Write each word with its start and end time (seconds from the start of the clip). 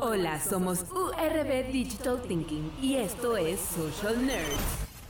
Hola, 0.00 0.40
somos 0.40 0.84
URB 0.92 1.72
Digital 1.72 2.22
Thinking 2.22 2.70
y 2.80 2.94
esto 2.94 3.36
es 3.36 3.58
Social 3.58 4.24
Nerds, 4.24 4.46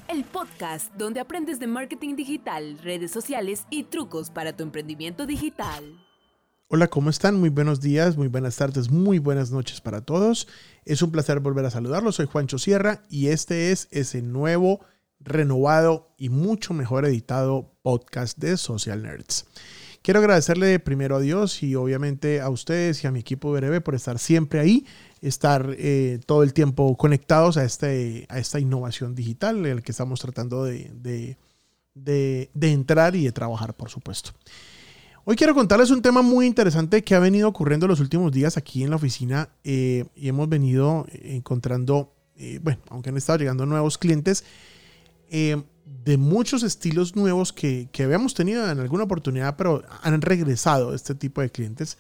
el 0.08 0.24
podcast 0.24 0.90
donde 0.94 1.20
aprendes 1.20 1.60
de 1.60 1.66
marketing 1.66 2.16
digital, 2.16 2.78
redes 2.82 3.10
sociales 3.10 3.66
y 3.68 3.82
trucos 3.82 4.30
para 4.30 4.56
tu 4.56 4.62
emprendimiento 4.62 5.26
digital. 5.26 5.84
Hola, 6.68 6.88
¿cómo 6.88 7.10
están? 7.10 7.38
Muy 7.38 7.50
buenos 7.50 7.82
días, 7.82 8.16
muy 8.16 8.28
buenas 8.28 8.56
tardes, 8.56 8.90
muy 8.90 9.18
buenas 9.18 9.50
noches 9.50 9.82
para 9.82 10.00
todos. 10.00 10.48
Es 10.86 11.02
un 11.02 11.10
placer 11.10 11.40
volver 11.40 11.66
a 11.66 11.70
saludarlos. 11.70 12.16
Soy 12.16 12.24
Juancho 12.24 12.56
Sierra 12.58 13.04
y 13.10 13.28
este 13.28 13.72
es 13.72 13.88
ese 13.90 14.22
nuevo, 14.22 14.80
renovado 15.20 16.14
y 16.16 16.30
mucho 16.30 16.72
mejor 16.72 17.04
editado 17.04 17.74
podcast 17.82 18.38
de 18.38 18.56
Social 18.56 19.02
Nerds. 19.02 19.44
Quiero 20.02 20.20
agradecerle 20.20 20.78
primero 20.78 21.16
a 21.16 21.20
Dios 21.20 21.62
y 21.62 21.74
obviamente 21.74 22.40
a 22.40 22.48
ustedes 22.50 23.02
y 23.02 23.06
a 23.06 23.10
mi 23.10 23.20
equipo 23.20 23.52
BRB 23.52 23.82
por 23.82 23.94
estar 23.94 24.18
siempre 24.18 24.60
ahí, 24.60 24.86
estar 25.20 25.74
eh, 25.76 26.20
todo 26.24 26.42
el 26.42 26.52
tiempo 26.52 26.96
conectados 26.96 27.56
a, 27.56 27.64
este, 27.64 28.26
esta 28.34 28.60
innovación 28.60 29.14
digital 29.14 29.66
en 29.66 29.76
la 29.76 29.82
que 29.82 29.92
estamos 29.92 30.20
tratando 30.20 30.64
de, 30.64 31.36
entrar 32.60 33.16
y 33.16 33.24
de 33.24 33.32
trabajar, 33.32 33.74
por 33.74 33.90
supuesto. 33.90 34.30
Hoy 35.24 35.36
quiero 35.36 35.54
contarles 35.54 35.90
un 35.90 36.00
tema 36.00 36.22
muy 36.22 36.46
interesante 36.46 37.02
que 37.02 37.14
ha 37.14 37.18
venido 37.18 37.48
ocurriendo 37.48 37.86
los 37.86 38.00
últimos 38.00 38.32
días 38.32 38.56
aquí 38.56 38.84
en 38.84 38.90
la 38.90 38.96
oficina 38.96 39.50
eh, 39.64 40.06
y 40.14 40.28
hemos 40.28 40.48
venido 40.48 41.06
encontrando, 41.12 42.14
eh, 42.36 42.60
bueno, 42.62 42.80
aunque 42.88 43.10
han 43.10 43.16
estado 43.18 43.40
llegando 43.40 43.66
nuevos 43.66 43.98
clientes, 43.98 44.44
de 46.04 46.16
muchos 46.16 46.62
estilos 46.62 47.16
nuevos 47.16 47.52
que, 47.52 47.88
que, 47.92 48.04
habíamos 48.04 48.34
tenido 48.34 48.70
en 48.70 48.78
alguna 48.78 49.04
oportunidad, 49.04 49.56
pero 49.56 49.82
han 50.02 50.20
regresado 50.22 50.94
este 50.94 51.14
tipo 51.14 51.40
de 51.40 51.50
clientes. 51.50 51.98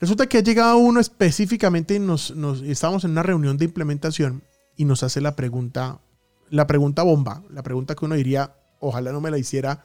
Resulta 0.00 0.26
que 0.26 0.38
ha 0.38 0.42
llegado 0.42 0.78
uno 0.78 0.98
específicamente 0.98 1.94
y 1.94 2.00
nos, 2.00 2.34
nos, 2.34 2.60
en 2.62 3.10
una 3.12 3.22
reunión 3.22 3.56
de 3.56 3.66
implementación 3.66 4.42
y 4.76 4.84
nos 4.84 5.04
hace 5.04 5.20
la 5.20 5.36
pregunta, 5.36 6.00
la 6.50 6.66
pregunta 6.66 7.04
bomba, 7.04 7.44
la 7.50 7.62
pregunta 7.62 7.94
que 7.94 8.04
uno 8.04 8.16
diría, 8.16 8.56
ojalá 8.80 9.12
no 9.12 9.20
me 9.20 9.30
la 9.30 9.38
hiciera 9.38 9.84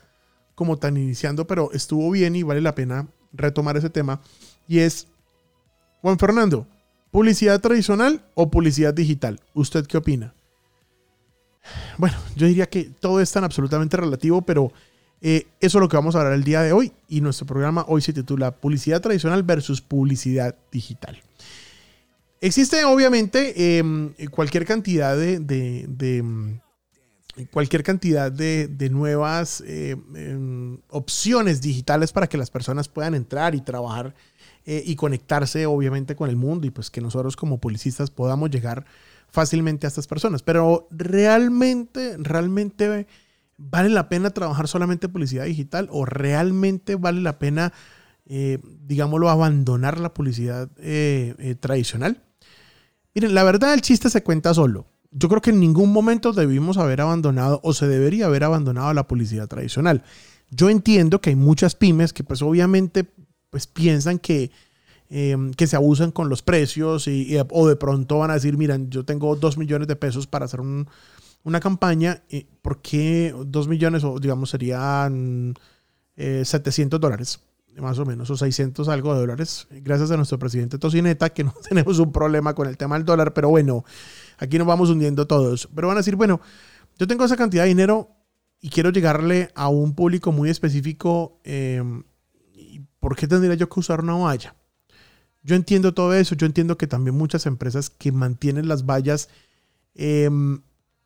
como 0.55 0.77
tan 0.77 0.97
iniciando, 0.97 1.45
pero 1.45 1.71
estuvo 1.71 2.09
bien 2.09 2.35
y 2.35 2.41
vale 2.41 2.61
la 2.61 2.73
pena 2.73 3.07
retomar 3.31 3.77
ese 3.77 3.91
tema. 3.91 4.21
Y 4.67 4.79
es, 4.79 5.07
Juan 6.01 6.17
Fernando, 6.17 6.65
¿publicidad 7.11 7.61
tradicional 7.61 8.25
o 8.33 8.49
publicidad 8.49 8.95
digital? 8.95 9.39
¿Usted 9.53 9.85
qué 9.85 9.97
opina? 9.97 10.33
Bueno, 11.97 12.17
yo 12.35 12.47
diría 12.47 12.67
que 12.67 12.85
todo 12.99 13.21
es 13.21 13.31
tan 13.31 13.43
absolutamente 13.43 13.97
relativo, 13.97 14.41
pero 14.41 14.71
eh, 15.21 15.47
eso 15.59 15.77
es 15.79 15.81
lo 15.81 15.89
que 15.89 15.97
vamos 15.97 16.15
a 16.15 16.19
hablar 16.19 16.33
el 16.33 16.43
día 16.43 16.61
de 16.61 16.71
hoy 16.71 16.91
y 17.07 17.21
nuestro 17.21 17.47
programa 17.47 17.85
hoy 17.87 18.01
se 18.01 18.13
titula 18.13 18.51
Publicidad 18.51 19.01
tradicional 19.01 19.43
versus 19.43 19.81
publicidad 19.81 20.55
digital. 20.71 21.21
Existe 22.39 22.85
obviamente 22.85 23.79
em, 23.79 24.13
cualquier 24.29 24.63
cantidad 24.65 25.17
de, 25.17 25.87
em, 25.99 26.59
cualquier 27.51 27.81
cantidad 27.81 28.31
de, 28.31 28.89
nuevas 28.91 29.63
em, 29.65 30.77
opciones 30.89 31.61
digitales 31.61 32.11
para 32.11 32.27
que 32.27 32.37
las 32.37 32.51
personas 32.51 32.87
puedan 32.87 33.15
entrar 33.15 33.55
y 33.55 33.61
trabajar 33.61 34.13
eh, 34.67 34.83
y 34.85 34.95
conectarse 34.95 35.65
obviamente 35.65 36.15
con 36.15 36.29
el 36.29 36.35
mundo 36.35 36.67
y 36.67 36.69
pues 36.69 36.91
que 36.91 37.01
nosotros 37.01 37.35
como 37.35 37.57
publicistas 37.57 38.11
podamos 38.11 38.51
llegar 38.51 38.85
fácilmente 39.29 39.87
a 39.87 39.89
estas 39.89 40.07
personas. 40.07 40.43
Pero 40.43 40.87
realmente, 40.91 42.15
realmente 42.17 43.07
vale 43.57 43.89
la 43.89 44.07
pena 44.07 44.29
trabajar 44.29 44.67
solamente 44.67 45.09
publicidad 45.09 45.45
digital 45.45 45.89
o 45.91 46.05
realmente 46.05 46.95
vale 46.95 47.21
la 47.21 47.39
pena, 47.39 47.73
eh, 48.25 48.59
digámoslo, 48.85 49.29
abandonar 49.29 49.99
la 49.99 50.13
publicidad 50.13 50.69
eh, 50.77 51.35
eh, 51.39 51.55
tradicional. 51.55 52.23
Miren, 53.15 53.33
la 53.33 53.43
verdad 53.43 53.73
el 53.73 53.81
chiste 53.81 54.09
se 54.09 54.23
cuenta 54.23 54.53
solo. 54.53 54.85
Yo 55.11 55.29
creo 55.29 55.41
que 55.41 55.49
en 55.49 55.59
ningún 55.59 55.91
momento 55.91 56.33
debimos 56.33 56.77
haber 56.77 57.01
abandonado 57.01 57.59
o 57.63 57.73
se 57.73 57.87
debería 57.87 58.27
haber 58.27 58.43
abandonado 58.43 58.93
la 58.93 59.07
publicidad 59.07 59.47
tradicional. 59.47 60.03
Yo 60.51 60.69
entiendo 60.69 61.19
que 61.19 61.31
hay 61.31 61.35
muchas 61.35 61.75
pymes 61.75 62.13
que 62.13 62.23
pues 62.23 62.41
obviamente 62.41 63.05
pues 63.49 63.65
piensan 63.67 64.19
que 64.19 64.51
Em, 65.09 65.53
que 65.53 65.67
se 65.67 65.77
abusan 65.77 66.11
con 66.11 66.27
los 66.27 66.41
precios 66.41 67.07
y, 67.07 67.37
o 67.49 67.67
de 67.67 67.77
pronto 67.77 68.17
van 68.17 68.29
a 68.29 68.33
decir, 68.33 68.57
miren, 68.57 68.89
yo 68.89 69.05
tengo 69.05 69.37
dos 69.37 69.57
millones 69.57 69.87
de 69.87 69.95
pesos 69.95 70.27
para 70.27 70.45
hacer 70.45 70.59
una 70.59 71.59
campaña, 71.61 72.23
¿por 72.61 72.81
qué 72.81 73.33
dos 73.45 73.69
millones 73.69 74.03
o 74.03 74.19
digamos 74.19 74.49
serían 74.49 75.53
700 76.17 76.97
eh, 76.97 76.99
dólares? 76.99 77.39
Más 77.77 77.99
o 77.99 78.05
menos, 78.05 78.29
o 78.31 78.35
600 78.35 78.89
algo 78.89 79.13
de 79.13 79.19
dólares, 79.19 79.67
gracias 79.69 80.11
a 80.11 80.17
nuestro 80.17 80.39
presidente 80.39 80.77
Tocineta, 80.77 81.29
que 81.29 81.43
no 81.45 81.53
tenemos 81.69 81.99
un 81.99 82.11
problema 82.11 82.53
con 82.53 82.67
el 82.67 82.75
tema 82.75 82.95
del 82.97 83.05
dólar, 83.05 83.33
pero 83.33 83.49
bueno, 83.49 83.85
aquí 84.39 84.57
nos 84.57 84.67
vamos 84.67 84.89
hundiendo 84.89 85.25
todos. 85.25 85.69
Pero 85.73 85.87
van 85.87 85.95
a 85.95 85.99
decir, 86.01 86.17
bueno, 86.17 86.41
yo 86.97 87.07
tengo 87.07 87.23
esa 87.23 87.37
cantidad 87.37 87.63
de 87.63 87.69
dinero 87.69 88.09
y 88.59 88.71
quiero 88.71 88.89
llegarle 88.89 89.51
a 89.55 89.69
un 89.69 89.93
público 89.93 90.33
muy 90.33 90.49
específico, 90.49 91.39
em, 91.43 92.03
¿por 92.99 93.15
qué 93.15 93.27
tendría 93.27 93.53
yo 93.53 93.69
que 93.69 93.79
usar 93.79 94.01
una 94.01 94.15
valla? 94.15 94.55
Yo 95.47 95.55
entiendo 95.55 95.93
todo 95.93 96.13
eso, 96.13 96.35
yo 96.35 96.45
entiendo 96.45 96.77
que 96.77 96.87
también 96.87 97.15
muchas 97.15 97.45
empresas 97.45 97.89
que 97.89 98.11
mantienen 98.11 98.67
las 98.67 98.85
vallas 98.85 99.29
em, 99.95 100.59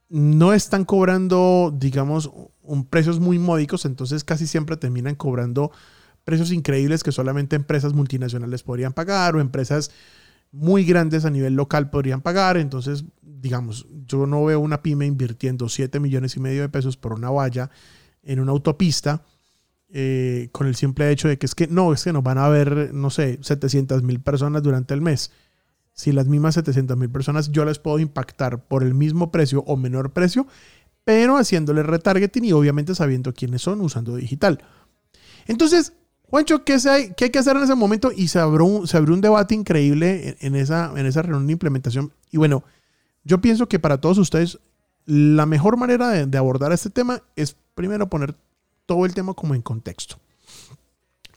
no 0.10 0.54
están 0.54 0.84
cobrando, 0.84 1.72
digamos, 1.78 2.32
un, 2.64 2.86
precios 2.86 3.20
muy 3.20 3.38
módicos, 3.38 3.86
entonces 3.86 4.24
casi 4.24 4.48
siempre 4.48 4.78
terminan 4.78 5.14
cobrando 5.14 5.72
precios 6.24 6.52
increíbles 6.52 7.04
que 7.04 7.12
solamente 7.12 7.56
empresas 7.56 7.94
multinacionales 7.94 8.64
podrían 8.64 8.94
pagar 8.94 9.36
o 9.36 9.42
empresas 9.42 9.92
muy 10.52 10.86
grandes 10.86 11.24
a 11.24 11.30
nivel 11.30 11.54
local 11.54 11.92
podrían 11.92 12.22
pagar. 12.22 12.58
Entonces, 12.58 13.06
digamos, 13.22 13.86
yo 14.08 14.26
no 14.26 14.44
veo 14.44 14.60
una 14.60 14.82
pyme 14.82 15.06
invirtiendo 15.06 15.70
7 15.70 16.00
millones 16.00 16.36
y 16.36 16.40
medio 16.40 16.64
de 16.64 16.70
pesos 16.70 16.98
por 16.98 17.14
una 17.14 17.30
valla 17.30 17.70
en 18.24 18.40
una 18.40 18.54
autopista 18.54 19.24
eh, 19.94 20.50
con 20.52 20.68
el 20.68 20.76
simple 20.76 21.12
hecho 21.12 21.28
de 21.28 21.38
que 21.38 21.46
es 21.46 21.56
que 21.56 21.68
no, 21.68 21.92
es 21.94 22.04
que 22.04 22.14
nos 22.14 22.24
van 22.24 22.38
a 22.38 22.48
ver, 22.48 22.94
no 22.94 23.10
sé, 23.10 23.40
700 23.42 24.04
mil 24.04 24.22
personas 24.22 24.64
durante 24.64 24.94
el 24.94 25.02
mes. 25.02 25.32
Si 25.94 26.12
las 26.14 26.28
mismas 26.28 26.56
700 26.56 26.98
mil 26.98 27.10
personas 27.10 27.52
yo 27.52 27.66
les 27.66 27.80
puedo 27.80 28.00
impactar 28.00 28.64
por 28.64 28.84
el 28.84 28.94
mismo 28.94 29.32
precio 29.32 29.64
o 29.68 29.76
menor 29.76 30.12
precio, 30.12 30.48
pero 31.04 31.38
haciéndole 31.38 31.84
retargeting 31.84 32.46
y 32.46 32.54
obviamente 32.54 32.96
sabiendo 32.96 33.34
quiénes 33.34 33.62
son 33.62 33.82
usando 33.82 34.16
digital. 34.16 34.64
Entonces, 35.48 35.94
Juancho, 36.24 36.64
¿qué, 36.64 36.78
hay, 36.90 37.14
qué 37.18 37.26
hay 37.26 37.30
que 37.30 37.40
hacer 37.40 37.58
en 37.58 37.64
ese 37.64 37.76
momento? 37.76 38.12
Y 38.16 38.30
se 38.30 38.40
abrió 38.40 38.66
un, 38.66 38.88
se 38.88 38.96
abrió 38.96 39.14
un 39.14 39.22
debate 39.22 39.56
increíble 39.56 40.38
en, 40.40 40.56
esa, 40.56 40.94
en 40.96 41.06
esa 41.06 41.22
reunión 41.22 41.48
de 41.48 41.54
implementación. 41.54 42.14
Y 42.30 42.38
bueno, 42.38 42.64
yo 43.26 43.42
pienso 43.42 43.68
que 43.68 43.80
para 43.80 44.00
todos 44.00 44.18
ustedes, 44.18 44.60
la 45.06 45.46
mejor 45.46 45.76
manera 45.76 46.26
de 46.26 46.38
abordar 46.38 46.72
este 46.72 46.90
tema 46.90 47.22
es 47.36 47.58
primero 47.76 48.10
poner 48.10 48.36
todo 48.92 49.06
el 49.06 49.14
tema 49.14 49.34
como 49.34 49.56
en 49.56 49.62
contexto. 49.62 50.20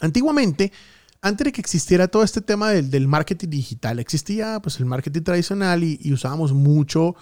Antiguamente, 0.00 0.72
antes 1.22 1.44
de 1.44 1.52
que 1.52 1.60
existiera 1.60 2.08
todo 2.08 2.24
este 2.24 2.40
tema 2.40 2.70
del, 2.70 3.06
marketing 3.06 3.48
digital, 3.48 4.00
existía 4.00 4.58
pues 4.60 4.80
el 4.80 4.86
marketing 4.86 5.22
tradicional 5.22 5.84
y, 5.84 6.12
usábamos 6.12 6.52
mucho, 6.52 7.14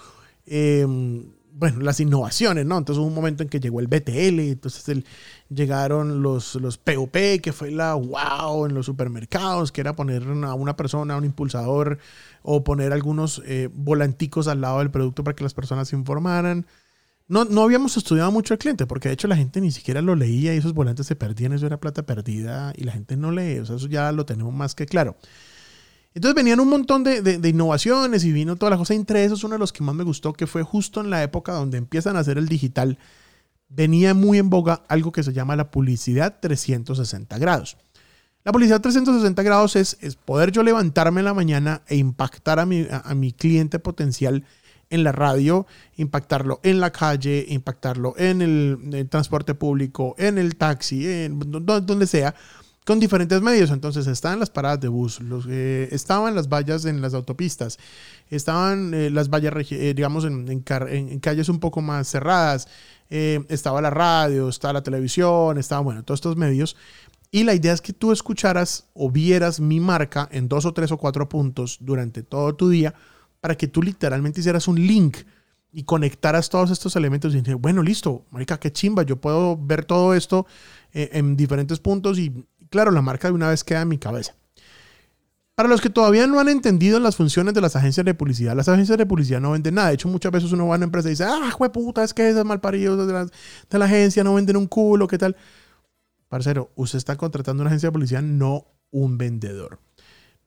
em, 0.47 1.27
bueno, 1.53 1.81
las 1.81 2.01
innovaciones, 2.01 2.65
¿no? 2.65 2.79
Entonces 2.79 2.99
hubo 2.99 3.09
un 3.09 3.15
momento 3.15 3.43
en 3.43 3.51
que 3.51 3.61
llegó 3.61 3.81
el 3.81 3.89
BTL, 3.89 4.41
entonces 4.41 5.05
llegaron 5.51 6.23
los, 6.23 6.55
los 6.55 6.79
POP, 6.79 7.43
que 7.43 7.53
fue 7.53 7.71
la 7.71 7.93
wow 7.93 8.65
en 8.65 8.73
los 8.73 8.87
supermercados, 8.87 9.71
que 9.71 9.83
era 9.83 9.95
poner 9.95 10.23
a 10.23 10.55
una 10.55 10.77
persona, 10.77 11.15
un 11.19 11.27
impulsador, 11.27 11.99
o 12.43 12.65
poner 12.65 12.95
algunos 12.95 13.43
eh, 13.45 13.69
volanticos 13.71 14.49
al 14.49 14.63
lado 14.63 14.79
del 14.79 14.91
producto 14.91 15.25
para 15.25 15.37
que 15.37 15.45
las 15.45 15.53
personas 15.53 15.89
se 15.89 15.97
informaran 15.97 16.65
no, 17.33 17.63
habíamos 17.63 17.97
estudiado 17.97 18.31
mucho 18.31 18.53
el 18.53 18.59
cliente, 18.59 18.87
porque 18.87 19.09
de 19.09 19.15
hecho 19.15 19.27
la 19.27 19.37
gente 19.37 19.61
ni 19.63 19.71
siquiera 19.71 20.03
lo 20.03 20.15
leía 20.15 20.55
y 20.55 20.59
esos 20.59 20.75
volantes 20.75 21.07
se 21.07 21.17
perdían, 21.17 21.55
eso 21.55 21.65
era 21.65 21.81
plata 21.81 22.05
perdida 22.05 22.75
y 22.77 22.85
la 22.85 22.93
gente 22.93 23.17
no 23.17 23.33
lee, 23.33 23.59
o 23.59 23.65
sea, 23.65 23.77
eso 23.77 23.89
ya 23.89 24.13
lo 24.13 24.27
tenemos 24.27 24.53
más 24.53 24.75
que 24.75 24.85
claro. 24.85 25.17
Entonces 26.15 26.35
venían 26.35 26.61
un 26.61 26.69
montón 26.69 27.05
de, 27.05 27.41
innovaciones 27.43 28.25
y 28.25 28.33
vino 28.33 28.57
toda 28.57 28.69
la 28.69 28.77
cosa. 28.77 28.93
Entre 28.93 29.25
esos, 29.25 29.45
uno 29.45 29.55
de 29.55 29.59
los 29.59 29.73
que 29.73 29.83
más 29.83 29.95
me 29.95 30.05
gustó, 30.05 30.35
que 30.35 30.47
fue 30.47 30.63
justo 30.63 31.01
en 31.01 31.09
la 31.09 31.23
época 31.23 31.53
donde 31.53 31.79
empiezan 31.79 32.17
a 32.17 32.21
hacer 32.21 32.37
el 32.37 32.49
digital, 32.49 32.99
venía 33.71 34.13
muy 34.13 34.37
en 34.37 34.51
boga 34.51 34.83
algo 34.89 35.11
que 35.11 35.23
se 35.23 35.33
llama 35.33 35.57
la 35.57 35.71
publicidad 35.71 36.39
360 36.39 37.39
grados. 37.39 37.79
La 38.45 38.53
publicidad 38.53 38.83
360 38.83 39.43
grados 39.43 39.75
es, 39.77 39.97
poder 40.27 40.53
yo 40.53 40.63
levantarme 40.63 41.23
en 41.23 41.25
la 41.25 41.33
mañana 41.33 41.81
e 41.87 41.97
impactar 41.97 42.61
a 42.61 42.67
mi, 42.67 42.87
a 42.91 43.15
mi 43.15 43.33
cliente 43.33 43.79
potencial 43.79 44.45
en 44.93 45.05
la 45.05 45.11
radio, 45.11 45.67
impactarlo 45.97 46.61
en 46.63 46.79
la 46.79 46.93
calle, 46.93 47.47
impactarlo 47.49 48.15
en 48.19 48.43
el, 48.43 49.09
transporte 49.09 49.55
público, 49.55 50.15
en 50.19 50.37
el 50.37 50.57
taxi, 50.57 51.09
en 51.09 51.39
donde 51.41 52.07
sea, 52.07 52.35
con 52.85 53.01
diferentes 53.01 53.41
medios. 53.41 53.71
Entonces 53.71 54.07
estaban 54.07 54.39
las 54.39 54.51
paradas 54.51 54.81
de 54.81 54.89
bus, 54.89 55.21
los, 55.21 55.47
eh, 55.49 55.89
estaban 55.93 56.35
las 56.35 56.49
vallas 56.49 56.85
en 56.85 57.01
las 57.01 57.15
autopistas, 57.15 57.79
estaban 58.29 58.93
eh, 58.93 59.09
las 59.09 59.31
vallas, 59.31 59.55
eh, 59.71 59.95
digamos, 59.95 60.27
en, 60.27 60.63
calles 61.21 61.49
un 61.49 61.59
poco 61.59 61.81
más 61.81 62.09
cerradas, 62.09 62.69
estaba 63.09 63.83
la 63.83 63.91
radio, 63.91 64.49
estaba 64.49 64.75
la 64.75 64.83
televisión, 64.83 65.59
estaba, 65.59 65.83
bueno, 65.83 66.03
todos 66.03 66.19
estos 66.19 66.37
medios. 66.37 66.77
Y 67.31 67.45
la 67.45 67.55
idea 67.55 67.73
es 67.73 67.81
que 67.81 67.95
tú 67.95 68.13
escucharas 68.13 68.87
o 68.95 69.11
vieras 69.11 69.59
mi 69.59 69.81
marca 69.81 70.29
en 70.33 70.49
dos 70.49 70.67
o 70.67 70.73
tres 70.73 70.93
o 70.93 70.99
cuatro 70.99 71.29
puntos 71.29 71.79
durante 71.81 72.23
todo 72.23 72.55
tu 72.55 72.69
día 72.69 72.95
para 73.43 73.57
que 73.57 73.67
tú 73.67 73.83
literalmente 73.83 74.39
hicieras 74.39 74.69
un 74.69 74.77
link 74.77 75.19
y 75.73 75.83
conectaras 75.83 76.49
todos 76.49 76.71
estos 76.71 76.95
elementos 76.95 77.35
y 77.35 77.39
dices, 77.39 77.57
bueno, 77.59 77.83
listo, 77.83 78.25
marica, 78.31 78.61
qué 78.61 78.73
chimba, 78.73 79.03
yo 79.03 79.17
puedo 79.17 79.59
ver 79.61 79.85
todo 79.85 80.15
esto 80.15 80.47
eh, 80.93 81.11
en 81.15 81.37
diferentes 81.37 81.81
puntos 81.81 82.21
y 82.21 82.47
claro, 82.71 82.93
la 82.93 83.03
marca 83.03 83.27
de 83.27 83.35
una 83.35 83.49
vez 83.49 83.65
queda 83.65 83.83
en 83.83 83.89
mi 83.89 83.99
cabeza. 83.99 84.37
Para 85.57 85.69
los 85.69 85.81
que 85.81 85.91
todavía 85.91 86.29
no 86.29 86.39
han 86.39 86.49
entendido 86.49 87.01
las 87.01 87.17
funciones 87.17 87.53
de 87.53 87.61
las 87.61 87.75
agencias 87.75 88.07
de 88.07 88.15
publicidad, 88.15 88.55
las 88.55 88.69
agencias 88.69 88.97
de 88.97 89.07
publicidad 89.07 89.41
no 89.41 89.51
venden 89.51 89.75
nada. 89.75 89.89
De 89.89 89.95
hecho, 89.95 90.09
muchas 90.09 90.31
veces 90.31 90.53
uno 90.53 90.69
va 90.69 90.75
a 90.75 90.77
una 90.77 90.85
empresa 90.85 91.09
y 91.09 91.11
dice, 91.11 91.25
ah, 91.25 91.51
puta, 91.73 92.05
es 92.05 92.15
que 92.15 92.31
esas 92.31 92.45
malparidos 92.45 93.09
de 93.09 93.13
de 93.71 93.79
la 93.79 93.85
agencia 93.87 94.23
no 94.23 94.35
venden 94.35 94.57
un 94.57 94.69
culo, 94.69 95.09
¿qué 95.09 95.19
tal? 95.19 95.37
Parcero, 96.29 96.71
usted 96.77 96.99
está 96.99 97.17
contratando 97.17 97.63
una 97.63 97.71
agencia 97.71 97.89
de 97.89 97.93
publicidad, 97.93 98.23
no 98.23 98.67
un 98.93 99.19
vendedor. 99.19 99.81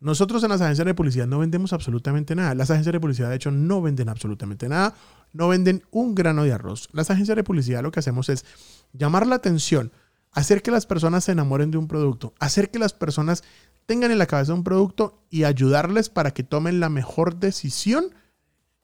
Nosotros 0.06 0.44
en 0.44 0.50
las 0.50 0.62
agencias 0.62 0.86
de 0.86 0.94
publicidad 0.94 1.26
no 1.26 1.40
vendemos 1.40 1.74
absolutamente 1.74 2.36
nada. 2.36 2.54
Las 2.54 2.70
agencias 2.70 2.94
de 2.94 3.00
publicidad, 3.00 3.28
de 3.28 3.38
hecho, 3.38 3.50
no 3.50 3.82
venden 3.82 4.08
absolutamente 4.08 4.70
nada. 4.70 4.94
No 5.34 5.48
venden 5.48 5.82
un 5.90 6.14
grano 6.14 6.44
de 6.44 6.54
arroz. 6.54 6.90
Las 6.92 7.10
agencias 7.10 7.36
de 7.36 7.44
publicidad 7.44 7.82
lo 7.82 7.90
que 7.90 8.02
hacemos 8.02 8.30
es 8.30 8.46
llamar 8.94 9.26
la 9.26 9.38
atención, 9.38 9.92
hacer 10.32 10.62
que 10.62 10.70
las 10.70 10.86
personas 10.86 11.24
se 11.24 11.32
enamoren 11.32 11.72
de 11.72 11.80
un 11.80 11.88
producto, 11.88 12.36
hacer 12.40 12.70
que 12.70 12.78
las 12.78 12.94
personas 12.94 13.44
tengan 13.88 14.12
en 14.12 14.20
la 14.20 14.28
cabeza 14.28 14.54
un 14.54 14.64
producto 14.64 15.24
y 15.32 15.44
ayudarles 15.44 16.10
para 16.10 16.36
que 16.36 16.44
tomen 16.44 16.80
la 16.80 16.90
mejor 16.90 17.38
decisión 17.40 18.14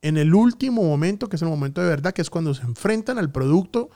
en 0.01 0.17
el 0.17 0.33
último 0.33 0.81
momento, 0.81 1.29
que 1.29 1.35
es 1.35 1.43
el 1.43 1.49
momento 1.49 1.81
de 1.81 1.87
verdad, 1.87 2.13
que 2.13 2.23
es 2.23 2.31
cuando 2.31 2.55
se 2.55 2.63
enfrentan 2.63 3.19
al 3.19 3.31
producto 3.31 3.91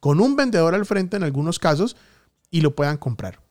con 0.00 0.20
un 0.20 0.36
vendedor 0.36 0.74
al 0.74 0.84
frente 0.84 1.16
en 1.16 1.22
algunos 1.22 1.58
casos 1.58 1.96
y 2.50 2.60
lo 2.60 2.76
puedan 2.76 2.98
comprar. 2.98 3.47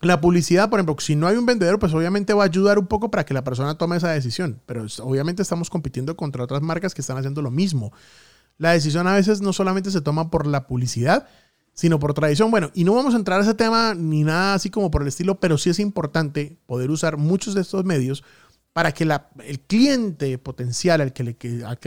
La 0.00 0.20
publicidad, 0.20 0.70
por 0.70 0.78
ejemplo, 0.78 0.94
si 1.00 1.16
no 1.16 1.26
hay 1.26 1.36
un 1.36 1.46
vendedor, 1.46 1.78
pues 1.80 1.92
obviamente 1.92 2.32
va 2.32 2.44
a 2.44 2.46
ayudar 2.46 2.78
un 2.78 2.86
poco 2.86 3.10
para 3.10 3.24
que 3.24 3.34
la 3.34 3.42
persona 3.42 3.76
tome 3.76 3.96
esa 3.96 4.10
decisión, 4.10 4.60
pero 4.64 4.86
obviamente 5.02 5.42
estamos 5.42 5.70
compitiendo 5.70 6.16
contra 6.16 6.44
otras 6.44 6.62
marcas 6.62 6.94
que 6.94 7.00
están 7.00 7.18
haciendo 7.18 7.42
lo 7.42 7.50
mismo. 7.50 7.92
La 8.58 8.72
decisión 8.72 9.08
a 9.08 9.14
veces 9.14 9.40
no 9.40 9.52
solamente 9.52 9.90
se 9.90 10.00
toma 10.00 10.30
por 10.30 10.46
la 10.46 10.66
publicidad, 10.68 11.26
sino 11.74 11.98
por 11.98 12.14
tradición. 12.14 12.50
Bueno, 12.50 12.70
y 12.74 12.84
no 12.84 12.94
vamos 12.94 13.14
a 13.14 13.16
entrar 13.16 13.40
a 13.40 13.42
ese 13.42 13.54
tema 13.54 13.94
ni 13.94 14.24
nada 14.24 14.54
así 14.54 14.70
como 14.70 14.90
por 14.90 15.02
el 15.02 15.08
estilo, 15.08 15.40
pero 15.40 15.58
sí 15.58 15.70
es 15.70 15.78
importante 15.78 16.58
poder 16.66 16.90
usar 16.90 17.16
muchos 17.16 17.54
de 17.54 17.62
estos 17.62 17.84
medios 17.84 18.24
para 18.72 18.92
que 18.92 19.04
el 19.04 19.60
cliente 19.60 20.38
potencial 20.38 21.00
al 21.00 21.12
que 21.12 21.24
le, 21.24 21.36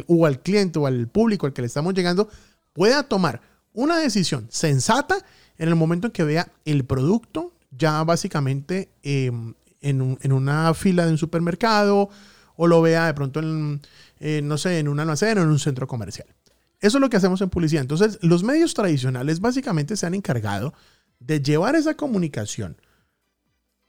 o 0.07 0.25
al 0.25 0.41
cliente 0.41 0.79
o 0.79 0.87
al 0.87 1.07
público 1.07 1.45
al 1.45 1.53
que 1.53 1.61
le 1.61 1.67
estamos 1.67 1.93
llegando 1.93 2.29
pueda 2.73 3.03
tomar 3.03 3.41
una 3.73 3.97
decisión 3.97 4.47
sensata 4.49 5.17
en 5.57 5.69
el 5.69 5.75
momento 5.75 6.07
en 6.07 6.13
que 6.13 6.23
vea 6.23 6.51
el 6.65 6.83
producto 6.85 7.50
ya 7.71 8.03
básicamente 8.03 8.91
em, 9.01 9.53
en, 9.81 10.31
una 10.31 10.73
fila 10.73 11.05
de 11.05 11.11
un 11.11 11.17
supermercado 11.17 12.09
o 12.55 12.67
lo 12.67 12.81
vea 12.81 13.07
de 13.07 13.13
pronto 13.13 13.39
en, 13.39 13.81
no 14.43 14.57
sé, 14.57 14.79
en 14.79 14.87
un 14.87 14.99
almacén 14.99 15.37
o 15.39 15.41
en 15.41 15.49
un 15.49 15.59
centro 15.59 15.87
comercial. 15.87 16.27
Eso 16.79 16.97
es 16.97 17.01
lo 17.01 17.09
que 17.09 17.17
hacemos 17.17 17.41
en 17.41 17.49
publicidad. 17.49 17.81
Entonces, 17.81 18.19
los 18.21 18.43
medios 18.43 18.73
tradicionales 18.73 19.39
básicamente 19.39 19.95
se 19.95 20.05
han 20.05 20.13
encargado 20.13 20.73
de 21.19 21.41
llevar 21.41 21.75
esa 21.75 21.95
comunicación 21.95 22.77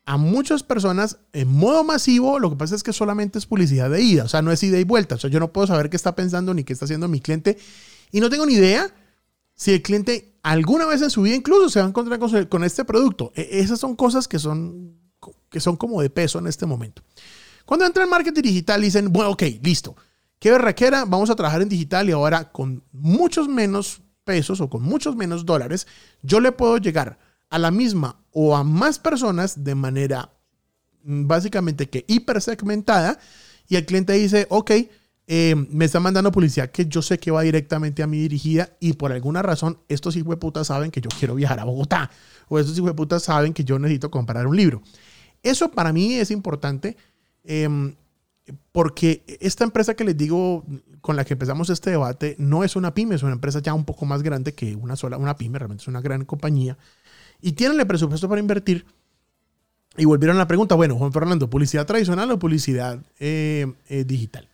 a 0.05 0.17
muchas 0.17 0.62
personas 0.62 1.19
en 1.32 1.49
modo 1.49 1.84
masivo. 1.84 2.38
Lo 2.38 2.50
que 2.50 2.56
pasa 2.56 2.75
es 2.75 2.82
que 2.82 2.93
solamente 2.93 3.38
es 3.38 3.46
publicidad 3.46 3.90
de 3.90 4.02
ida, 4.02 4.25
o 4.25 4.29
sea, 4.29 4.43
no 4.43 4.52
es 4.52 4.62
ida 4.62 4.79
y 4.79 4.84
vuelta. 4.84 5.14
O 5.17 5.19
sea, 5.19 5.31
yo 5.31 5.40
no 5.40 5.52
puedo 5.52 5.67
saber 5.67 5.90
qué 5.90 5.96
está 5.96 6.14
pensando 6.14 6.55
ni 6.55 6.64
qué 6.64 6.73
está 6.73 6.84
haciendo 6.84 7.08
mi 7.08 7.20
cliente 7.20 7.58
y 8.11 8.20
no 8.20 8.29
tengo 8.31 8.46
ni 8.46 8.55
idea 8.55 8.93
si 9.62 9.70
el 9.70 9.80
cliente 9.80 10.34
alguna 10.42 10.86
vez 10.86 11.02
en 11.02 11.10
su 11.10 11.22
vida 11.22 11.36
incluso 11.36 11.68
se 11.68 11.78
va 11.78 11.86
a 11.86 11.88
encontrar 11.90 12.18
con, 12.48 12.64
este 12.64 12.84
producto. 12.84 13.30
E, 13.36 13.60
esas 13.60 13.78
son 13.78 13.94
cosas 13.94 14.26
que 14.26 14.40
son, 14.40 14.98
que 15.48 15.60
son 15.60 15.76
como 15.76 16.02
de 16.02 16.10
peso 16.10 16.40
en 16.40 16.48
este 16.48 16.66
momento. 16.66 17.02
Cuando 17.64 17.86
entra 17.86 18.02
en 18.02 18.10
marketing 18.10 18.42
digital 18.42 18.82
dicen, 18.82 19.12
bueno, 19.12 19.30
ok, 19.30 19.44
listo 19.62 19.94
qué 20.40 20.50
berraquera, 20.50 21.04
vamos 21.04 21.30
a 21.30 21.36
trabajar 21.36 21.62
en 21.62 21.68
digital 21.68 22.08
y 22.08 22.10
ahora 22.10 22.50
con 22.50 22.82
muchos 22.90 23.46
menos 23.46 24.02
pesos 24.24 24.60
o 24.60 24.68
con 24.68 24.82
muchos 24.82 25.14
menos 25.14 25.46
dólares, 25.46 25.86
yo 26.22 26.40
le 26.40 26.50
puedo 26.50 26.78
llegar 26.78 27.20
a 27.48 27.60
la 27.60 27.70
misma 27.70 28.20
o 28.32 28.56
a 28.56 28.64
más 28.64 28.98
personas 28.98 29.62
de 29.62 29.76
manera 29.76 30.32
mm, 31.04 31.28
básicamente 31.28 31.88
que 31.88 32.04
hiper 32.08 32.42
segmentada 32.42 33.20
y 33.68 33.76
el 33.76 33.86
cliente 33.86 34.14
dice, 34.14 34.48
ok, 34.50 34.72
eh, 35.26 35.54
me 35.70 35.84
está 35.84 36.00
mandando 36.00 36.32
publicidad 36.32 36.70
que 36.70 36.86
yo 36.86 37.00
sé 37.00 37.19
que 37.19 37.30
va 37.30 37.42
directamente 37.42 38.02
a 38.02 38.06
mi 38.06 38.19
dirigida 38.19 38.70
y 38.80 38.94
por 38.94 39.12
alguna 39.12 39.40
razón 39.40 39.78
estos 39.88 40.16
hijos 40.16 40.30
de 40.30 40.36
puta 40.36 40.64
saben 40.64 40.90
que 40.90 41.00
yo 41.00 41.08
quiero 41.19 41.34
viajar 41.36 41.60
a 41.60 41.64
Bogotá 41.64 42.10
o 42.48 42.58
estos 42.58 42.76
hijos 42.76 42.90
de 42.90 42.94
puta 42.94 43.20
saben 43.20 43.52
que 43.52 43.64
yo 43.64 43.78
necesito 43.78 44.10
comprar 44.10 44.46
un 44.46 44.56
libro. 44.56 44.82
Eso 45.42 45.70
para 45.70 45.92
mí 45.92 46.14
es 46.14 46.30
importante 46.30 46.96
em, 47.44 47.94
porque 48.72 49.22
esta 49.40 49.64
empresa 49.64 49.94
que 49.94 50.04
les 50.04 50.16
digo 50.16 50.64
con 51.00 51.16
la 51.16 51.24
que 51.24 51.34
empezamos 51.34 51.70
este 51.70 51.90
debate 51.90 52.34
no 52.38 52.64
es 52.64 52.74
una 52.74 52.92
pyme, 52.92 53.14
es 53.14 53.22
una 53.22 53.32
empresa 53.32 53.60
ya 53.60 53.74
un 53.74 53.84
poco 53.84 54.04
más 54.06 54.22
grande 54.22 54.54
que 54.54 54.74
una 54.74 54.96
sola, 54.96 55.19
una 55.19 55.36
pyme, 55.36 55.58
realmente 55.58 55.82
es 55.82 55.88
una 55.88 56.00
gran 56.00 56.24
compañía 56.24 56.76
y 57.40 57.52
tienen 57.52 57.78
el 57.78 57.86
presupuesto 57.86 58.28
para 58.28 58.40
invertir. 58.40 58.86
Y 59.96 60.06
volvieron 60.06 60.36
a 60.36 60.40
la 60.40 60.48
pregunta, 60.48 60.74
bueno, 60.74 60.96
Juan 60.96 61.12
Fernando, 61.12 61.50
¿publicidad 61.50 61.84
tradicional 61.84 62.30
o 62.30 62.38
publicidad 62.38 62.98
eh, 63.20 63.70
eh, 63.88 64.04
digital? 64.04 64.48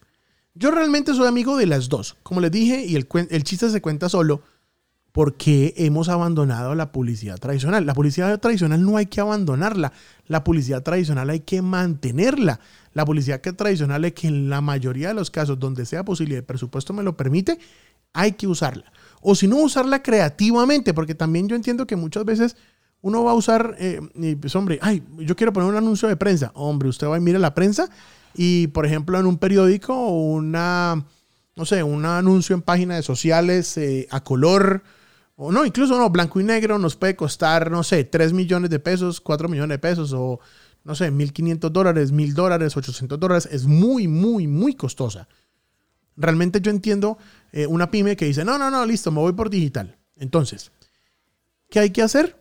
Yo 0.58 0.72
realmente 0.72 1.14
soy 1.14 1.28
amigo 1.28 1.56
de 1.56 1.66
las 1.66 1.88
dos. 1.88 2.16
Como 2.25 2.40
les 2.40 2.50
dije, 2.50 2.84
y 2.84 2.96
el, 2.96 3.06
el 3.31 3.44
chiste 3.44 3.70
se 3.70 3.81
cuenta 3.81 4.08
solo, 4.08 4.43
porque 5.12 5.72
hemos 5.76 6.08
abandonado 6.08 6.75
la 6.75 6.90
publicidad 6.90 7.38
tradicional. 7.38 7.87
La 7.87 7.94
publicidad 7.94 8.40
tradicional 8.40 8.84
no 8.84 8.96
hay 8.96 9.06
que 9.06 9.20
abandonarla. 9.20 9.93
La 10.26 10.43
publicidad 10.43 10.82
tradicional 10.82 11.31
hay 11.31 11.40
que 11.40 11.62
mantenerla. 11.62 12.58
La 12.93 13.05
publicidad 13.05 13.40
que 13.40 13.52
tradicional 13.52 14.05
es 14.05 14.14
que 14.14 14.26
en 14.26 14.50
la 14.50 14.60
mayoría 14.60 15.08
de 15.08 15.14
los 15.14 15.31
casos 15.31 15.60
donde 15.60 15.87
sea 15.87 16.05
posible 16.05 16.34
y 16.34 16.38
el 16.38 16.44
presupuesto 16.44 16.93
me 16.93 17.05
lo 17.05 17.16
permite, 17.16 17.60
hay 18.12 18.32
que 18.32 18.49
usarla. 18.49 18.93
O 19.20 19.37
si 19.37 19.46
no, 19.46 19.58
usarla 19.58 20.02
creativamente, 20.02 20.93
porque 20.93 21.14
también 21.14 21.46
yo 21.46 21.55
entiendo 21.55 21.87
que 21.87 21.94
muchas 21.94 22.25
veces 22.25 22.56
uno 23.00 23.22
va 23.22 23.31
a 23.31 23.34
usar, 23.34 23.76
eh, 23.78 24.00
pues 24.40 24.56
hombre, 24.56 24.81
ay, 24.82 25.05
yo 25.19 25.37
quiero 25.37 25.52
poner 25.52 25.70
un 25.70 25.76
anuncio 25.76 26.08
de 26.08 26.16
prensa. 26.16 26.50
Hombre, 26.55 26.88
usted 26.88 27.06
va 27.06 27.16
y 27.16 27.20
mira 27.20 27.38
la 27.38 27.55
prensa 27.55 27.88
y, 28.40 28.69
por 28.69 28.87
ejemplo, 28.87 29.19
en 29.19 29.26
un 29.26 29.37
periódico 29.37 30.11
una, 30.11 31.05
no 31.56 31.64
sé, 31.64 31.82
un 31.82 32.05
anuncio 32.05 32.55
en 32.55 32.62
páginas 32.62 33.05
sociales 33.05 33.76
eh, 33.79 34.06
a 34.12 34.23
color, 34.23 34.85
o 35.35 35.50
no, 35.50 35.67
incluso 35.67 35.99
no, 35.99 36.08
blanco 36.08 36.40
y 36.40 36.44
negro 36.44 36.79
nos 36.79 36.94
puede 36.94 37.17
costar, 37.17 37.69
no 37.69 37.82
sé, 37.82 38.05
3 38.05 38.32
millones 38.32 38.70
de 38.70 38.79
pesos, 38.79 39.20
4 39.20 39.49
millones 39.49 39.75
de 39.75 39.79
pesos 39.81 40.12
o 40.12 40.38
no 40.85 40.94
sé, 40.94 41.11
1.500 41.11 41.70
dólares, 41.70 42.12
1.000 42.12 42.32
dólares, 42.32 42.76
800 42.76 43.19
dólares, 43.19 43.49
es 43.50 43.67
muy, 43.67 44.06
muy, 44.06 44.46
muy 44.46 44.74
costosa. 44.74 45.27
Realmente 46.17 46.60
yo 46.60 46.70
entiendo 46.70 47.19
eh, 47.51 47.67
una 47.67 47.91
pyme 47.91 48.17
que 48.17 48.27
dice, 48.27 48.44
no, 48.44 48.56
no, 48.56 48.70
no, 48.70 48.86
listo, 48.86 49.10
me 49.10 49.19
voy 49.19 49.32
por 49.32 49.51
digital. 49.51 49.98
Entonces, 50.15 50.70
¿qué 51.70 51.81
hay 51.81 51.91
que 51.91 52.03
hacer? 52.03 52.41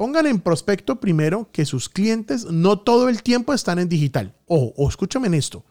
Pongan 0.00 0.26
en 0.26 0.40
prospecto 0.40 0.98
primero 0.98 1.50
que 1.52 1.66
sus 1.66 1.90
clientes 1.90 2.46
no 2.46 2.78
todo 2.78 3.10
el 3.10 3.22
tiempo 3.22 3.52
están 3.52 3.78
en 3.78 3.86
digital. 3.86 4.34
O 4.46 4.88
escúchame 4.88 5.26
en 5.26 5.34
esto. 5.34 5.62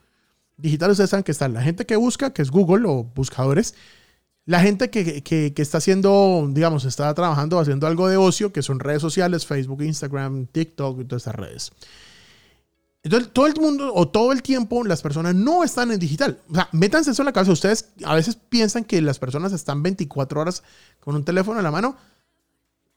Digital 0.55 0.91
ustedes 0.91 1.09
saben 1.09 1.23
que 1.23 1.31
está 1.31 1.47
la 1.47 1.63
gente 1.63 1.87
que 1.87 1.95
busca, 1.95 2.31
que 2.31 2.43
es 2.43 2.51
Google 2.51 2.87
o 2.87 3.05
buscadores, 3.15 3.73
la 4.45 4.59
gente 4.59 4.91
que, 4.91 5.51
está 5.57 5.79
haciendo, 5.79 6.47
digamos, 6.51 6.85
está 6.85 7.11
trabajando, 7.15 7.57
haciendo 7.57 7.87
algo 7.87 8.07
de 8.07 8.17
ocio, 8.17 8.53
que 8.53 8.61
son 8.61 8.79
redes 8.79 9.01
sociales, 9.01 9.47
Facebook, 9.47 9.81
Instagram, 9.81 10.45
TikTok 10.45 10.99
y 10.99 11.05
todas 11.05 11.21
estas 11.21 11.35
redes. 11.35 11.71
Entonces, 13.01 13.33
todo 13.33 13.47
el 13.47 13.55
mundo 13.59 13.91
o 13.95 14.09
todo 14.09 14.31
el 14.31 14.43
tiempo 14.43 14.83
las 14.83 15.01
personas 15.01 15.33
no 15.33 15.63
están 15.63 15.91
en 15.91 15.97
digital. 15.97 16.39
O 16.51 16.53
sea, 16.53 16.69
métanse 16.71 17.09
eso 17.09 17.23
en 17.23 17.25
la 17.25 17.33
cabeza. 17.33 17.51
Ustedes 17.51 17.89
a 18.05 18.13
veces 18.13 18.35
piensan 18.35 18.83
que 18.83 19.01
las 19.01 19.17
personas 19.17 19.53
están 19.53 19.81
24 19.81 20.39
horas 20.39 20.61
con 20.99 21.15
un 21.15 21.25
teléfono 21.25 21.59
en 21.59 21.63
la 21.63 21.71
mano. 21.71 21.97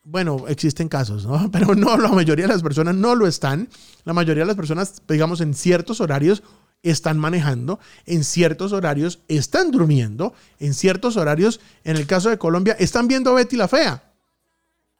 Bueno, 0.04 0.46
existen 0.48 0.88
casos, 0.88 1.26
¿no? 1.26 1.50
Pero 1.52 1.74
no, 1.74 1.96
la 1.96 2.08
mayoría 2.08 2.46
de 2.46 2.52
las 2.52 2.62
personas 2.62 2.94
no 2.94 3.14
lo 3.14 3.26
están. 3.26 3.68
La 4.04 4.12
mayoría 4.12 4.42
de 4.42 4.48
las 4.48 4.56
personas, 4.56 5.02
digamos, 5.08 5.40
en 5.40 5.54
ciertos 5.54 6.00
horarios 6.00 6.42
están 6.82 7.18
manejando, 7.18 7.78
en 8.06 8.24
ciertos 8.24 8.72
horarios 8.72 9.20
están 9.28 9.70
durmiendo, 9.70 10.34
en 10.58 10.74
ciertos 10.74 11.16
horarios, 11.16 11.60
en 11.84 11.96
el 11.96 12.06
caso 12.06 12.28
de 12.28 12.38
Colombia, 12.38 12.76
están 12.78 13.06
viendo 13.06 13.34
Betty 13.34 13.56
la 13.56 13.68
Fea. 13.68 14.12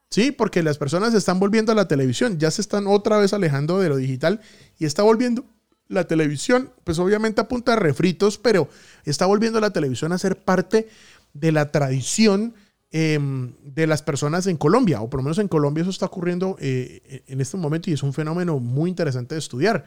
Sí, 0.09 0.31
porque 0.31 0.63
las 0.63 0.77
personas 0.77 1.13
están 1.13 1.39
volviendo 1.39 1.71
a 1.71 1.75
la 1.75 1.87
televisión, 1.87 2.37
ya 2.37 2.51
se 2.51 2.61
están 2.61 2.87
otra 2.87 3.17
vez 3.17 3.33
alejando 3.33 3.79
de 3.79 3.89
lo 3.89 3.97
digital 3.97 4.39
y 4.77 4.85
está 4.85 5.03
volviendo 5.03 5.43
la 5.87 6.05
televisión, 6.07 6.71
pues 6.83 6.99
obviamente 6.99 7.41
a 7.41 7.47
punta 7.47 7.73
de 7.73 7.79
refritos, 7.79 8.37
pero 8.37 8.69
está 9.05 9.25
volviendo 9.25 9.59
la 9.59 9.71
televisión 9.71 10.13
a 10.13 10.17
ser 10.17 10.37
parte 10.37 10.87
de 11.33 11.51
la 11.51 11.71
tradición 11.71 12.53
em, 12.93 13.53
de 13.63 13.87
las 13.87 14.01
personas 14.01 14.47
en 14.47 14.55
Colombia, 14.55 15.01
o 15.01 15.09
por 15.09 15.19
lo 15.19 15.23
menos 15.23 15.39
en 15.39 15.49
Colombia 15.49 15.81
eso 15.81 15.89
está 15.89 16.05
ocurriendo 16.05 16.55
eh, 16.59 17.23
en 17.27 17.41
este 17.41 17.57
momento 17.57 17.89
y 17.89 17.93
es 17.93 18.03
un 18.03 18.13
fenómeno 18.13 18.59
muy 18.59 18.89
interesante 18.89 19.35
de 19.35 19.39
estudiar. 19.39 19.85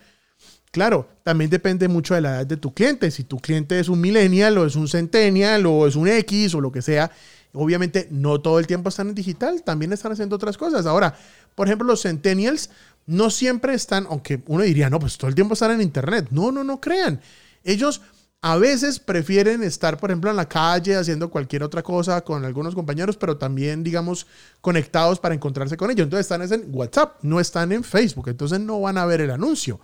Claro, 0.71 1.09
también 1.23 1.49
depende 1.49 1.89
mucho 1.89 2.15
de 2.15 2.21
la 2.21 2.31
edad 2.37 2.47
de 2.47 2.57
tu 2.57 2.75
cliente. 2.75 3.11
Si 3.11 3.25
tu 3.25 3.39
cliente 3.39 3.79
es 3.79 3.89
un 3.89 4.01
millennial 4.01 4.59
o 4.59 4.67
es 4.67 4.77
un 4.77 4.89
centennial 4.89 5.65
o 5.65 5.87
es 5.87 5.97
un 5.97 6.09
X 6.09 6.55
o 6.55 6.61
lo 6.61 6.71
que 6.71 6.83
sea, 6.83 7.11
obviamente 7.53 8.09
no 8.11 8.41
todo 8.41 8.59
el 8.59 8.67
tiempo 8.67 8.91
están 8.91 9.09
en 9.09 9.15
digital, 9.15 9.63
también 9.63 9.93
están 9.93 10.13
haciendo 10.13 10.37
otras 10.37 10.59
cosas. 10.59 10.85
Ahora, 10.85 11.17
por 11.55 11.67
ejemplo, 11.67 11.87
los 11.87 12.03
centennials 12.03 12.71
no 13.07 13.31
siempre 13.31 13.73
están, 13.73 14.07
aunque 14.11 14.43
uno 14.49 14.65
diría, 14.65 14.91
no, 14.91 14.99
pues 14.99 15.17
todo 15.17 15.29
el 15.29 15.35
tiempo 15.35 15.55
están 15.55 15.71
en 15.71 15.81
internet. 15.81 16.27
No, 16.31 16.53
no, 16.53 16.65
no 16.65 16.81
crean. 16.81 17.21
Ellos 17.65 18.03
a 18.43 18.57
veces 18.57 19.01
prefieren 19.01 19.63
estar, 19.63 19.99
por 19.99 20.11
ejemplo, 20.11 20.31
en 20.31 20.37
la 20.37 20.49
calle 20.49 20.97
haciendo 20.97 21.31
cualquier 21.31 21.63
otra 21.63 21.83
cosa 21.83 22.23
con 22.23 22.45
algunos 22.45 22.75
compañeros, 22.75 23.17
pero 23.17 23.37
también, 23.37 23.83
digamos, 23.83 24.27
conectados 24.61 25.19
para 25.19 25.35
encontrarse 25.35 25.77
con 25.77 25.91
ellos. 25.91 26.05
Entonces 26.05 26.31
están 26.31 26.43
en 26.43 26.75
WhatsApp, 26.75 27.19
no 27.23 27.41
están 27.41 27.73
en 27.73 27.83
Facebook, 27.83 28.29
entonces 28.29 28.61
no 28.61 28.81
van 28.81 28.99
a 28.99 29.07
ver 29.07 29.21
el 29.21 29.31
anuncio. 29.31 29.81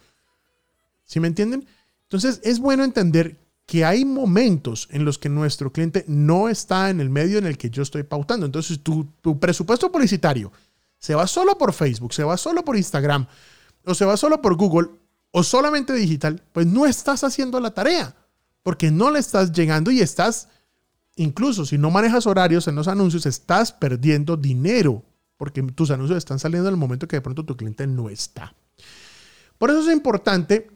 ¿Sí 1.05 1.19
me 1.19 1.29
entienden? 1.29 1.67
Entonces 2.05 2.41
es 2.45 2.61
bueno 2.61 2.85
entender 2.85 3.37
que 3.67 3.85
hay 3.85 4.05
momentos 4.05 4.89
en 4.91 5.05
los 5.05 5.19
que 5.19 5.29
nuestro 5.29 5.73
cliente 5.73 6.05
no 6.07 6.49
está 6.49 6.91
en 6.91 7.01
el 7.01 7.11
medio 7.11 7.39
en 7.39 7.47
el 7.47 7.57
que 7.57 7.71
yo 7.71 7.83
estoy 7.83 8.03
pautando. 8.03 8.47
Entonces 8.47 8.81
tu, 8.83 9.09
presupuesto 9.41 9.91
publicitario 9.91 10.53
se 10.99 11.15
va 11.15 11.27
solo 11.27 11.57
por 11.57 11.73
Facebook, 11.73 12.13
se 12.13 12.23
va 12.23 12.37
solo 12.37 12.65
por 12.65 12.77
Instagram, 12.77 13.27
o 13.85 13.95
se 13.95 14.05
va 14.05 14.17
solo 14.17 14.41
por 14.41 14.57
Google, 14.57 14.91
o 15.31 15.43
solamente 15.43 15.93
digital, 15.95 16.43
pues 16.53 16.67
no 16.67 16.87
estás 16.87 17.25
haciendo 17.25 17.59
la 17.59 17.73
tarea, 17.73 18.15
porque 18.63 18.91
no 18.91 19.11
le 19.11 19.19
estás 19.19 19.53
llegando 19.53 19.91
y 19.91 20.01
estás, 20.01 20.49
incluso 21.17 21.67
si 21.67 21.79
no 21.79 21.91
manejas 21.91 22.27
horarios 22.27 22.69
en 22.69 22.75
los 22.75 22.89
anuncios, 22.89 23.27
estás 23.27 23.73
perdiendo 23.73 24.37
dinero, 24.37 25.03
porque 25.37 25.63
tus 25.63 25.91
anuncios 25.91 26.19
están 26.19 26.39
saliendo 26.39 26.69
en 26.69 26.75
el 26.75 26.81
momento 26.81 27.09
que 27.09 27.17
de 27.17 27.23
pronto 27.23 27.45
tu 27.45 27.57
cliente 27.57 27.87
no 27.87 28.09
está. 28.09 28.55
Por 29.59 29.71
eso 29.71 29.81
es 29.81 29.93
importante 29.95 30.71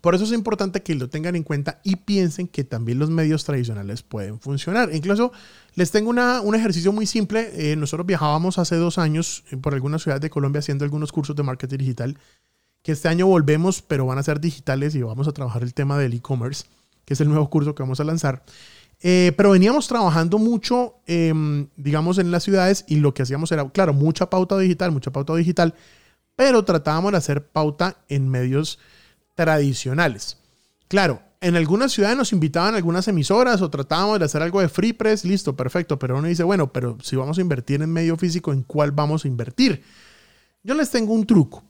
por 0.00 0.14
eso 0.14 0.24
es 0.24 0.32
importante 0.32 0.82
que 0.82 0.94
lo 0.94 1.10
tengan 1.10 1.36
en 1.36 1.42
cuenta 1.42 1.80
y 1.84 1.96
piensen 1.96 2.48
que 2.48 2.64
también 2.64 2.98
los 2.98 3.10
medios 3.10 3.44
tradicionales 3.44 4.02
pueden 4.02 4.40
funcionar. 4.40 4.94
Incluso 4.94 5.32
les 5.74 5.90
tengo 5.90 6.10
un 6.10 6.54
ejercicio 6.54 6.92
muy 6.92 7.06
simple. 7.06 7.50
Eh, 7.54 7.76
nosotros 7.76 8.06
viajábamos 8.06 8.58
hace 8.58 8.76
dos 8.76 8.96
años 8.98 9.44
eh, 9.50 9.56
por 9.58 9.74
algunas 9.74 10.02
ciudades 10.02 10.22
de 10.22 10.30
Colombia 10.30 10.60
haciendo 10.60 10.84
algunos 10.84 11.12
cursos 11.12 11.36
de 11.36 11.42
marketing 11.42 11.78
digital, 11.78 12.18
que 12.82 12.92
este 12.92 13.08
año 13.08 13.26
volvemos, 13.26 13.82
pero 13.82 14.06
van 14.06 14.16
a 14.16 14.22
ser 14.22 14.40
digitales 14.40 14.94
y 14.94 15.02
vamos 15.02 15.28
a 15.28 15.32
trabajar 15.32 15.62
el 15.62 15.74
tema 15.74 15.98
del 15.98 16.14
e-commerce, 16.14 16.64
que 17.04 17.14
es 17.14 17.20
el 17.20 17.28
nuevo 17.28 17.48
curso 17.50 17.74
que 17.74 17.82
vamos 17.82 18.00
a 18.00 18.04
lanzar. 18.04 18.44
Eh, 19.02 19.32
pero 19.36 19.50
veníamos 19.50 19.88
trabajando 19.88 20.38
mucho, 20.38 20.96
em, 21.06 21.68
digamos, 21.76 22.18
en 22.18 22.30
las 22.30 22.42
ciudades 22.42 22.84
y 22.86 22.96
lo 22.96 23.14
que 23.14 23.22
hacíamos 23.22 23.50
era, 23.50 23.68
claro, 23.70 23.94
mucha 23.94 24.28
pauta 24.28 24.58
digital, 24.58 24.92
mucha 24.92 25.10
pauta 25.10 25.34
digital, 25.34 25.74
pero 26.36 26.64
tratábamos 26.64 27.12
de 27.12 27.18
hacer 27.18 27.46
pauta 27.46 27.96
en 28.08 28.28
medios 28.28 28.78
tradicionales. 29.34 30.36
Claro, 30.88 31.22
en 31.40 31.56
algunas 31.56 31.92
ciudades 31.92 32.18
nos 32.18 32.32
invitaban 32.34 32.74
a 32.74 32.76
algunas 32.76 33.08
emisoras 33.08 33.62
o 33.62 33.70
tratábamos 33.70 34.18
de 34.18 34.26
hacer 34.26 34.42
algo 34.42 34.60
de 34.60 34.68
free 34.68 34.92
press, 34.92 35.24
listo, 35.24 35.56
perfecto, 35.56 35.98
pero 35.98 36.18
uno 36.18 36.28
dice, 36.28 36.42
bueno, 36.42 36.70
pero 36.70 36.98
si 37.02 37.16
vamos 37.16 37.38
a 37.38 37.40
invertir 37.40 37.80
en 37.80 37.90
medio 37.90 38.18
físico, 38.18 38.52
¿en 38.52 38.62
cuál 38.62 38.92
vamos 38.92 39.24
a 39.24 39.28
invertir? 39.28 39.82
Yo 40.62 40.74
les 40.74 40.90
tengo 40.90 41.14
un 41.14 41.26
truco. 41.26 41.64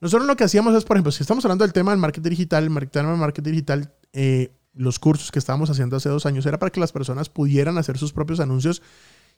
Nosotros 0.00 0.28
lo 0.28 0.36
que 0.36 0.44
hacíamos 0.44 0.74
es, 0.76 0.84
por 0.84 0.96
ejemplo, 0.96 1.10
si 1.10 1.24
estamos 1.24 1.44
hablando 1.44 1.64
del 1.64 1.72
tema 1.72 1.90
del 1.90 1.98
marketing 1.98 2.30
digital, 2.30 2.64
el 2.64 2.70
marketing 2.70 3.50
digital, 3.50 3.92
eh, 4.12 4.52
los 4.78 4.98
cursos 4.98 5.30
que 5.30 5.38
estábamos 5.38 5.68
haciendo 5.70 5.96
hace 5.96 6.08
dos 6.08 6.24
años 6.24 6.46
era 6.46 6.58
para 6.58 6.70
que 6.70 6.80
las 6.80 6.92
personas 6.92 7.28
pudieran 7.28 7.76
hacer 7.78 7.98
sus 7.98 8.12
propios 8.12 8.40
anuncios 8.40 8.80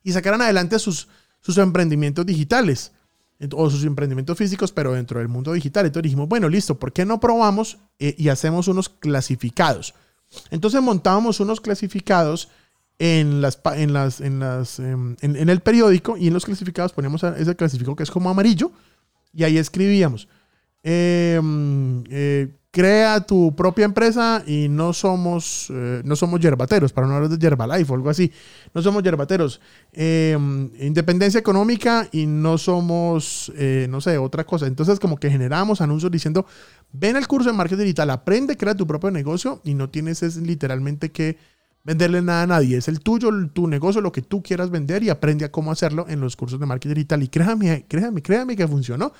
y 0.04 0.12
sacaran 0.12 0.42
adelante 0.42 0.78
sus, 0.78 1.08
sus 1.40 1.58
emprendimientos 1.58 2.26
digitales 2.26 2.92
o 3.54 3.70
sus 3.70 3.84
emprendimientos 3.84 4.36
físicos, 4.36 4.70
pero 4.70 4.92
dentro 4.92 5.18
del 5.18 5.28
mundo 5.28 5.52
digital. 5.52 5.86
Entonces 5.86 6.04
dijimos, 6.04 6.28
bueno, 6.28 6.48
listo, 6.48 6.78
¿por 6.78 6.92
qué 6.92 7.06
no 7.06 7.20
probamos 7.20 7.78
eh, 7.98 8.14
y 8.18 8.28
hacemos 8.28 8.68
unos 8.68 8.90
clasificados? 8.90 9.94
Entonces 10.50 10.82
montábamos 10.82 11.40
unos 11.40 11.60
clasificados 11.60 12.50
en, 12.98 13.40
las, 13.40 13.58
en, 13.76 13.94
las, 13.94 14.20
en, 14.20 14.40
las, 14.40 14.78
em, 14.78 15.16
en, 15.22 15.48
el 15.48 15.60
periódico 15.60 16.18
y 16.18 16.28
en 16.28 16.34
los 16.34 16.44
clasificados 16.44 16.92
poníamos 16.92 17.22
ese 17.24 17.56
clasificado 17.56 17.96
que 17.96 18.02
es 18.02 18.10
como 18.10 18.28
amarillo 18.28 18.72
y 19.32 19.44
ahí 19.44 19.56
escribíamos. 19.56 20.28
Em, 20.82 22.04
eh, 22.10 22.59
crea 22.70 23.20
tu 23.20 23.54
propia 23.56 23.84
empresa 23.84 24.44
y 24.46 24.68
no 24.68 24.92
somos, 24.92 25.68
eh, 25.70 26.02
no 26.04 26.14
somos 26.14 26.40
yerbateros, 26.40 26.92
para 26.92 27.06
no 27.06 27.14
hablar 27.14 27.30
de 27.30 27.38
Yerbalife 27.38 27.90
o 27.90 27.94
algo 27.96 28.10
así. 28.10 28.30
No 28.72 28.82
somos 28.82 29.02
yerbateros. 29.02 29.60
Em, 29.92 30.70
independencia 30.80 31.40
económica 31.40 32.08
y 32.12 32.26
no 32.26 32.58
somos, 32.58 33.52
eh, 33.56 33.86
no 33.90 34.00
sé, 34.00 34.18
otra 34.18 34.44
cosa. 34.44 34.66
Entonces, 34.66 35.00
como 35.00 35.16
que 35.16 35.30
generamos 35.30 35.80
anuncios 35.80 36.12
diciendo: 36.12 36.46
ven 36.92 37.16
al 37.16 37.26
curso 37.26 37.50
de 37.50 37.56
marketing 37.56 37.82
digital, 37.82 38.10
aprende, 38.10 38.56
crea 38.56 38.74
tu 38.74 38.86
propio 38.86 39.10
negocio 39.10 39.60
y 39.64 39.74
no 39.74 39.90
tienes 39.90 40.22
es 40.22 40.36
literalmente 40.36 41.10
que 41.10 41.38
venderle 41.82 42.22
nada 42.22 42.42
a 42.42 42.46
nadie. 42.46 42.76
Es 42.76 42.86
el 42.88 43.00
tuyo, 43.00 43.30
tu 43.52 43.66
negocio, 43.66 44.00
lo 44.00 44.12
que 44.12 44.22
tú 44.22 44.42
quieras 44.42 44.70
vender 44.70 45.02
y 45.02 45.10
aprende 45.10 45.44
a 45.44 45.50
cómo 45.50 45.72
hacerlo 45.72 46.06
en 46.08 46.20
los 46.20 46.36
cursos 46.36 46.60
de 46.60 46.66
marketing 46.66 46.94
digital. 46.94 47.22
Y 47.22 47.28
créame, 47.28 47.84
créame, 47.88 48.22
créame 48.22 48.54
que 48.54 48.68
funcionó. 48.68 49.12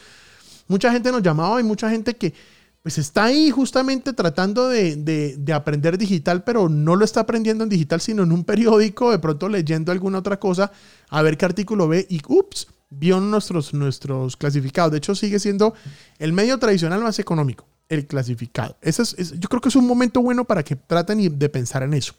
Mucha 0.69 0.93
gente 0.93 1.11
nos 1.11 1.23
llamaba 1.23 1.61
y 1.61 1.65
mucha 1.65 1.91
gente 1.91 2.15
que 2.15 2.33
pues 2.83 2.97
está 2.97 3.25
ahí 3.25 3.51
justamente 3.51 4.13
tratando 4.13 4.69
de, 4.69 5.37
aprender 5.55 5.99
digital, 5.99 6.45
pero 6.45 6.69
no 6.69 6.97
lo 6.97 7.05
está 7.05 7.21
aprendiendo 7.21 7.65
en 7.65 7.71
digital, 7.71 8.01
sino 8.01 8.23
en 8.23 8.33
un 8.33 8.45
periódico, 8.45 9.11
de 9.11 9.19
pronto 9.19 9.49
leyendo 9.49 9.93
alguna 9.93 10.19
otra 10.19 10.39
cosa, 10.39 10.73
a 11.11 11.23
ver 11.23 11.37
qué 11.37 11.45
artículo 11.45 11.89
ve 11.89 12.07
y, 12.09 12.23
ups, 12.27 12.69
vio 12.89 13.21
nuestros, 13.21 13.75
nuestros 13.75 14.37
clasificados. 14.37 14.93
De 14.93 14.99
hecho, 14.99 15.15
sigue 15.15 15.39
siendo 15.39 15.75
el 16.19 16.33
medio 16.33 16.59
tradicional 16.59 17.03
más 17.03 17.19
económico, 17.19 17.67
el 17.91 18.07
clasificado. 18.07 18.77
Ese 18.81 19.03
es, 19.03 19.39
yo 19.39 19.49
creo 19.49 19.61
que 19.61 19.69
es 19.69 19.77
un 19.77 19.87
momento 19.87 20.23
bueno 20.23 20.47
para 20.47 20.63
que 20.63 20.75
traten 20.75 21.39
de 21.39 21.49
pensar 21.51 21.83
en 21.83 21.93
eso. 21.93 22.15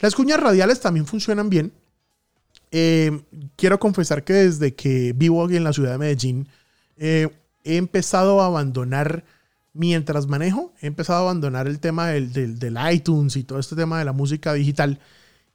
Las 0.00 0.14
cuñas 0.14 0.38
radiales 0.38 0.80
también 0.80 1.06
funcionan 1.06 1.48
bien. 1.48 1.72
Eh, 2.70 3.22
quiero 3.56 3.80
confesar 3.80 4.22
que 4.22 4.34
desde 4.34 4.74
que 4.74 5.14
vivo 5.16 5.42
aquí 5.44 5.56
en 5.56 5.64
la 5.64 5.72
ciudad 5.72 5.92
de 5.92 5.98
Medellín, 5.98 6.46
eh, 6.98 7.28
he 7.64 7.76
empezado 7.76 8.42
a 8.42 8.46
abandonar 8.46 9.24
mientras 9.78 10.26
manejo, 10.26 10.74
he 10.80 10.88
empezado 10.88 11.20
a 11.20 11.22
abandonar 11.22 11.68
el 11.68 11.78
tema 11.78 12.08
del, 12.08 12.58
del, 12.58 12.78
iTunes 12.92 13.36
y 13.36 13.44
todo 13.44 13.58
este 13.58 13.76
tema 13.76 13.98
de 13.98 14.04
la 14.04 14.12
música 14.12 14.52
digital 14.52 14.98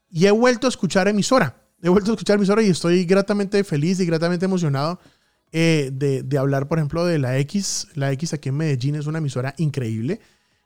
y 0.09 0.25
he 0.25 0.31
vuelto 0.31 0.67
a 0.67 0.69
escuchar 0.69 1.07
emisora. 1.07 1.57
He 1.81 1.89
vuelto 1.89 2.11
a 2.11 2.13
escuchar 2.13 2.37
emisora 2.37 2.63
y 2.63 2.69
estoy 2.69 3.03
gratamente 3.03 3.63
feliz 3.63 3.99
y 3.99 4.05
gratamente 4.05 4.45
emocionado 4.45 4.99
eh, 5.51 5.91
de, 5.93 6.23
de, 6.23 6.37
hablar, 6.37 6.67
por 6.67 6.79
ejemplo, 6.79 7.05
de 7.05 7.19
la 7.19 7.37
X. 7.39 7.89
La 7.95 8.11
X 8.13 8.33
aquí 8.33 8.49
en 8.49 8.55
Medellín 8.55 8.95
es 8.95 9.07
una 9.07 9.17
emisora 9.17 9.53
increíble. 9.57 10.21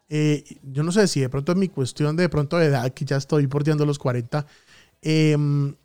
Eh, 0.09 0.43
yo 0.63 0.83
no 0.83 0.91
sé 0.91 1.07
si 1.07 1.19
de 1.19 1.29
pronto 1.29 1.51
es 1.51 1.57
mi 1.57 1.67
cuestión 1.67 2.15
de, 2.15 2.29
pronto 2.29 2.57
de 2.57 2.67
edad, 2.67 2.93
que 2.93 3.05
ya 3.05 3.17
estoy 3.17 3.47
porteando 3.47 3.85
los 3.85 3.99
40, 3.99 4.45
em, 5.01 5.75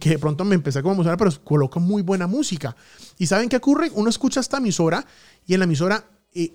que 0.00 0.10
de 0.10 0.18
pronto 0.18 0.44
me 0.44 0.54
empecé 0.54 0.78
a 0.78 0.82
emocionar, 0.82 1.18
pero 1.18 1.30
coloca 1.44 1.80
muy 1.80 2.02
buena 2.02 2.26
música. 2.26 2.76
¿Y 3.18 3.26
saben 3.26 3.48
qué 3.48 3.56
ocurre? 3.56 3.90
Uno 3.94 4.08
escucha 4.08 4.40
esta 4.40 4.58
emisora 4.58 5.04
y 5.46 5.54
en 5.54 5.60
la 5.60 5.64
emisora 5.64 6.04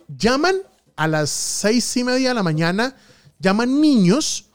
llaman 0.07 0.55
a 0.95 1.07
las 1.07 1.29
seis 1.29 1.95
y 1.97 2.03
media 2.03 2.29
de 2.29 2.35
la 2.35 2.43
mañana, 2.43 2.95
llaman 3.39 3.81
niños 3.81 4.49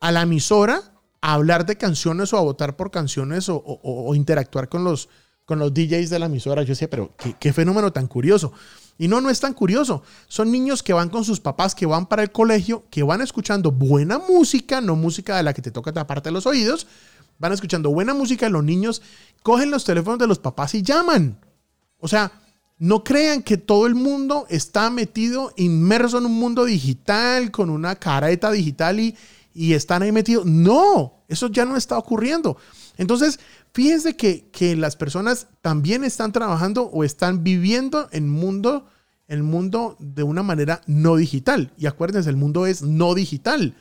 a 0.00 0.10
la 0.12 0.22
emisora 0.22 0.92
a 1.20 1.34
hablar 1.34 1.66
de 1.66 1.76
canciones 1.76 2.32
o 2.32 2.38
a 2.38 2.40
votar 2.40 2.76
por 2.76 2.90
canciones 2.90 3.48
o, 3.48 4.12
interactuar 4.14 4.68
con 4.68 4.84
los, 4.84 5.08
con 5.44 5.58
los 5.58 5.74
DJs 5.74 6.08
de 6.10 6.18
la 6.18 6.26
emisora. 6.26 6.62
Yo 6.62 6.70
decía, 6.70 6.88
pero 6.88 7.14
¿qué, 7.38 7.52
fenómeno 7.52 7.92
tan 7.92 8.06
curioso. 8.06 8.52
Y 8.96 9.08
no, 9.08 9.20
no 9.20 9.30
es 9.30 9.40
tan 9.40 9.54
curioso. 9.54 10.02
Son 10.28 10.50
niños 10.50 10.82
que 10.82 10.92
van 10.92 11.08
con 11.08 11.24
sus 11.24 11.40
papás, 11.40 11.74
que 11.74 11.86
van 11.86 12.06
para 12.06 12.22
el 12.22 12.32
colegio, 12.32 12.84
que 12.90 13.02
van 13.02 13.20
escuchando 13.20 13.70
buena 13.70 14.18
música, 14.18 14.80
no 14.80 14.96
música 14.96 15.36
de 15.36 15.42
la 15.42 15.52
que 15.52 15.62
te 15.62 15.70
toca 15.70 15.92
taparte 15.92 16.30
los 16.30 16.46
oídos. 16.46 16.86
Van 17.38 17.52
escuchando 17.52 17.90
buena 17.90 18.12
música 18.12 18.48
los 18.50 18.62
niños 18.62 19.00
cogen 19.42 19.70
los 19.70 19.84
teléfonos 19.84 20.18
de 20.18 20.26
los 20.26 20.38
papás 20.38 20.74
y 20.74 20.82
llaman. 20.82 21.38
O 21.98 22.08
sea, 22.08 22.32
no 22.80 23.04
crean 23.04 23.42
que 23.42 23.58
todo 23.58 23.86
el 23.86 23.94
mundo 23.94 24.46
está 24.48 24.88
metido, 24.88 25.52
inmerso 25.56 26.16
en 26.16 26.24
un 26.24 26.32
mundo 26.32 26.64
digital, 26.64 27.50
con 27.50 27.68
una 27.68 27.94
careta 27.94 28.50
digital 28.50 28.98
y, 28.98 29.14
y 29.52 29.74
están 29.74 30.00
ahí 30.00 30.12
metidos. 30.12 30.46
No, 30.46 31.22
eso 31.28 31.48
ya 31.48 31.66
no 31.66 31.76
está 31.76 31.98
ocurriendo. 31.98 32.56
Entonces, 32.96 33.38
fíjense 33.74 34.16
que, 34.16 34.48
que 34.50 34.76
las 34.76 34.96
personas 34.96 35.48
también 35.60 36.04
están 36.04 36.32
trabajando 36.32 36.84
o 36.84 37.04
están 37.04 37.44
viviendo 37.44 38.08
en 38.12 38.30
mundo, 38.30 38.86
el 39.28 39.42
mundo 39.42 39.96
de 39.98 40.22
una 40.22 40.42
manera 40.42 40.80
no 40.86 41.16
digital. 41.16 41.74
Y 41.76 41.84
acuérdense, 41.84 42.30
el 42.30 42.36
mundo 42.36 42.64
es 42.64 42.80
no 42.80 43.14
digital. 43.14 43.76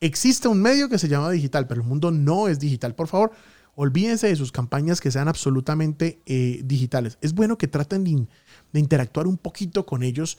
Existe 0.00 0.46
un 0.46 0.62
medio 0.62 0.88
que 0.88 0.98
se 0.98 1.08
llama 1.08 1.32
digital, 1.32 1.66
pero 1.66 1.80
el 1.80 1.88
mundo 1.88 2.12
no 2.12 2.46
es 2.46 2.60
digital. 2.60 2.94
Por 2.94 3.08
favor, 3.08 3.32
Olvídense 3.80 4.26
de 4.26 4.34
sus 4.34 4.50
campañas 4.50 5.00
que 5.00 5.12
sean 5.12 5.28
absolutamente 5.28 6.20
eh, 6.26 6.62
digitales. 6.64 7.16
Es 7.20 7.32
bueno 7.32 7.56
que 7.56 7.68
traten 7.68 8.02
de, 8.02 8.26
interactuar 8.76 9.28
un 9.28 9.38
poquito 9.38 9.86
con 9.86 10.02
ellos, 10.02 10.36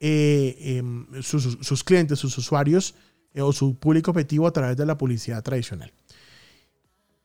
eh, 0.00 0.56
em, 0.58 1.06
sus, 1.20 1.84
clientes, 1.84 2.18
sus 2.18 2.38
usuarios 2.38 2.94
eh, 3.34 3.42
o 3.42 3.52
su 3.52 3.74
público 3.74 4.10
objetivo 4.10 4.46
a 4.46 4.54
través 4.54 4.74
de 4.78 4.86
la 4.86 4.96
publicidad 4.96 5.42
tradicional. 5.42 5.92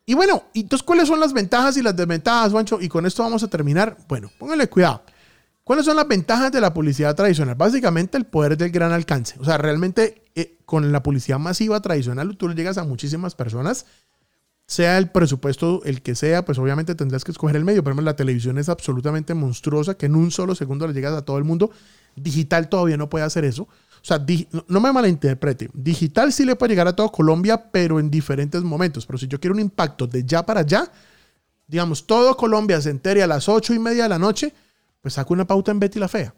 Y 0.06 0.16
bueno, 0.16 0.44
entonces, 0.54 0.84
¿cuáles 0.84 1.08
son 1.08 1.22
las 1.22 1.32
ventajas 1.32 1.78
y 1.78 1.82
las 1.82 1.96
desventajas, 1.96 2.52
Juancho? 2.52 2.82
Y 2.82 2.90
con 2.90 3.06
esto 3.06 3.24
vamos 3.24 3.42
a 3.44 3.48
terminar. 3.48 3.96
Bueno, 4.10 4.30
pónganle 4.38 4.68
cuidado. 4.68 5.04
¿Cuáles 5.64 5.86
son 5.86 5.96
las 5.96 6.10
ventajas 6.10 6.52
de 6.52 6.60
la 6.60 6.74
publicidad 6.74 7.16
tradicional? 7.16 7.56
Básicamente 7.56 8.18
el 8.18 8.26
poder 8.26 8.58
del 8.58 8.70
gran 8.70 8.92
alcance. 8.92 9.38
O 9.40 9.46
sea, 9.46 9.58
realmente 9.58 10.26
con 10.66 10.92
la 10.92 11.02
publicidad 11.02 11.40
masiva 11.40 11.80
tradicional 11.82 12.36
tú 12.36 12.52
llegas 12.52 12.78
a 12.78 12.84
muchísimas 12.84 13.34
personas 13.34 13.86
sea 14.66 14.98
el 14.98 15.10
presupuesto 15.10 15.82
el 15.84 16.02
que 16.02 16.16
sea, 16.16 16.46
pues 16.46 16.58
obviamente 16.58 16.96
tendrás 16.96 17.24
que 17.24 17.32
escoger 17.32 17.56
el 17.56 17.66
medio. 17.66 17.84
Por 17.84 17.92
ejemplo, 17.92 18.06
la 18.06 18.16
televisión 18.16 18.58
es 18.58 18.70
absolutamente 18.70 19.34
monstruosa, 19.34 19.96
que 19.96 20.06
en 20.06 20.16
un 20.16 20.32
solo 20.32 20.56
segundo 20.56 20.88
le 20.88 20.94
llegas 20.94 21.14
a 21.14 21.24
todo 21.24 21.38
el 21.38 21.44
mundo. 21.44 21.72
Digital 22.16 22.70
todavía 22.70 22.98
no 22.98 23.10
puede 23.10 23.26
hacer 23.26 23.46
eso. 23.46 23.64
O 23.64 24.06
sea, 24.06 24.26
no 24.68 24.82
me 24.82 24.92
malinterprete. 24.92 25.70
Digital 25.74 26.34
sí 26.34 26.46
le 26.46 26.56
puede 26.56 26.72
llegar 26.72 26.88
a 26.88 26.96
todo 26.96 27.10
Colombia, 27.10 27.72
pero 27.72 28.00
en 28.00 28.12
diferentes 28.12 28.62
momentos. 28.62 29.06
Pero 29.06 29.18
si 29.18 29.28
yo 29.28 29.40
quiero 29.40 29.54
un 29.54 29.62
impacto 29.62 30.08
de 30.08 30.26
ya 30.26 30.46
para 30.46 30.60
allá, 30.60 30.92
digamos, 31.68 32.06
todo 32.06 32.36
Colombia 32.36 32.82
se 32.82 32.90
entere 32.90 33.24
a 33.24 33.28
las 33.28 33.48
ocho 33.48 33.74
y 33.74 33.80
media 33.80 34.04
de 34.04 34.10
la 34.10 34.20
noche, 34.20 34.54
pues 35.02 35.14
saco 35.14 35.34
una 35.34 35.48
pauta 35.48 35.72
en 35.72 35.80
Betty 35.80 36.00
la 36.00 36.10
Fea. 36.10 36.36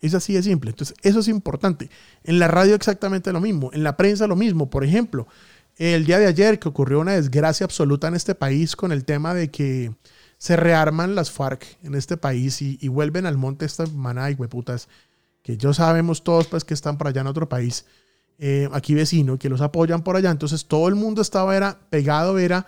Es 0.00 0.14
así 0.14 0.34
de 0.34 0.42
simple. 0.42 0.70
Entonces, 0.70 0.96
eso 1.02 1.20
es 1.20 1.28
importante. 1.28 1.88
En 2.24 2.38
la 2.38 2.48
radio 2.48 2.74
exactamente 2.74 3.32
lo 3.32 3.40
mismo. 3.40 3.70
En 3.72 3.84
la 3.84 3.96
prensa 3.96 4.26
lo 4.26 4.36
mismo. 4.36 4.68
Por 4.68 4.84
ejemplo, 4.84 5.28
el 5.76 6.04
día 6.04 6.18
de 6.18 6.26
ayer 6.26 6.58
que 6.58 6.68
ocurrió 6.68 7.00
una 7.00 7.12
desgracia 7.12 7.64
absoluta 7.64 8.08
en 8.08 8.14
este 8.14 8.34
país 8.34 8.76
con 8.76 8.92
el 8.92 9.04
tema 9.04 9.34
de 9.34 9.50
que 9.50 9.92
se 10.38 10.56
rearman 10.56 11.14
las 11.14 11.30
FARC 11.30 11.64
en 11.82 11.94
este 11.94 12.16
país 12.16 12.60
y, 12.62 12.88
vuelven 12.88 13.26
al 13.26 13.36
monte 13.36 13.64
esta 13.64 13.86
maná 13.86 14.30
y 14.30 14.34
hueputas 14.34 14.88
que 15.42 15.56
ya 15.56 15.72
sabemos 15.72 16.22
todos 16.22 16.46
pues 16.46 16.64
que 16.64 16.74
están 16.74 16.96
por 16.96 17.08
allá 17.08 17.20
en 17.20 17.26
otro 17.26 17.48
país, 17.48 17.86
eh, 18.38 18.68
aquí 18.72 18.94
vecino, 18.94 19.38
que 19.38 19.48
los 19.48 19.60
apoyan 19.60 20.02
por 20.02 20.16
allá. 20.16 20.30
Entonces 20.30 20.64
todo 20.66 20.88
el 20.88 20.94
mundo 20.94 21.22
estaba 21.22 21.56
era, 21.56 21.78
pegado 21.90 22.38
era 22.38 22.66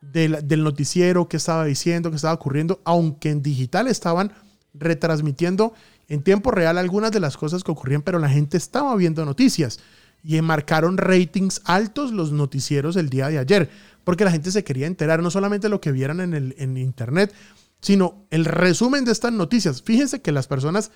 del, 0.00 0.46
del 0.46 0.64
noticiero, 0.64 1.28
que 1.28 1.36
estaba 1.36 1.64
diciendo, 1.64 2.10
que 2.10 2.16
estaba 2.16 2.34
ocurriendo, 2.34 2.80
aunque 2.84 3.30
en 3.30 3.42
digital 3.42 3.86
estaban 3.86 4.32
retransmitiendo 4.74 5.72
en 6.08 6.22
tiempo 6.22 6.50
real 6.50 6.78
algunas 6.78 7.12
de 7.12 7.20
las 7.20 7.36
cosas 7.36 7.64
que 7.64 7.70
ocurrían, 7.70 8.02
pero 8.02 8.18
la 8.18 8.28
gente 8.28 8.56
estaba 8.56 8.94
viendo 8.96 9.24
noticias 9.24 9.78
y 10.26 10.40
marcaron 10.42 10.98
ratings 10.98 11.62
altos 11.64 12.10
los 12.10 12.32
noticieros 12.32 12.96
el 12.96 13.08
día 13.08 13.28
de 13.28 13.38
ayer, 13.38 13.70
porque 14.02 14.24
la 14.24 14.32
gente 14.32 14.50
se 14.50 14.64
quería 14.64 14.88
enterar 14.88 15.22
no 15.22 15.30
solamente 15.30 15.68
lo 15.68 15.80
que 15.80 15.92
vieran 15.92 16.20
en, 16.20 16.34
el, 16.34 16.54
en 16.58 16.76
internet, 16.76 17.32
sino 17.80 18.26
el 18.30 18.44
resumen 18.44 19.04
de 19.04 19.12
estas 19.12 19.32
noticias. 19.32 19.82
Fíjense 19.82 20.20
que 20.22 20.32
las 20.32 20.48
personas 20.48 20.90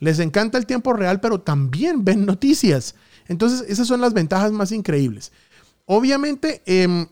les 0.00 0.18
encanta 0.18 0.58
el 0.58 0.66
tiempo 0.66 0.94
real, 0.94 1.20
pero 1.20 1.40
también 1.40 2.04
ven 2.04 2.26
noticias. 2.26 2.96
Entonces, 3.28 3.64
esas 3.68 3.86
son 3.86 4.00
las 4.00 4.14
ventajas 4.14 4.50
más 4.50 4.72
increíbles. 4.72 5.30
Obviamente, 5.86 6.62
em, 6.66 7.06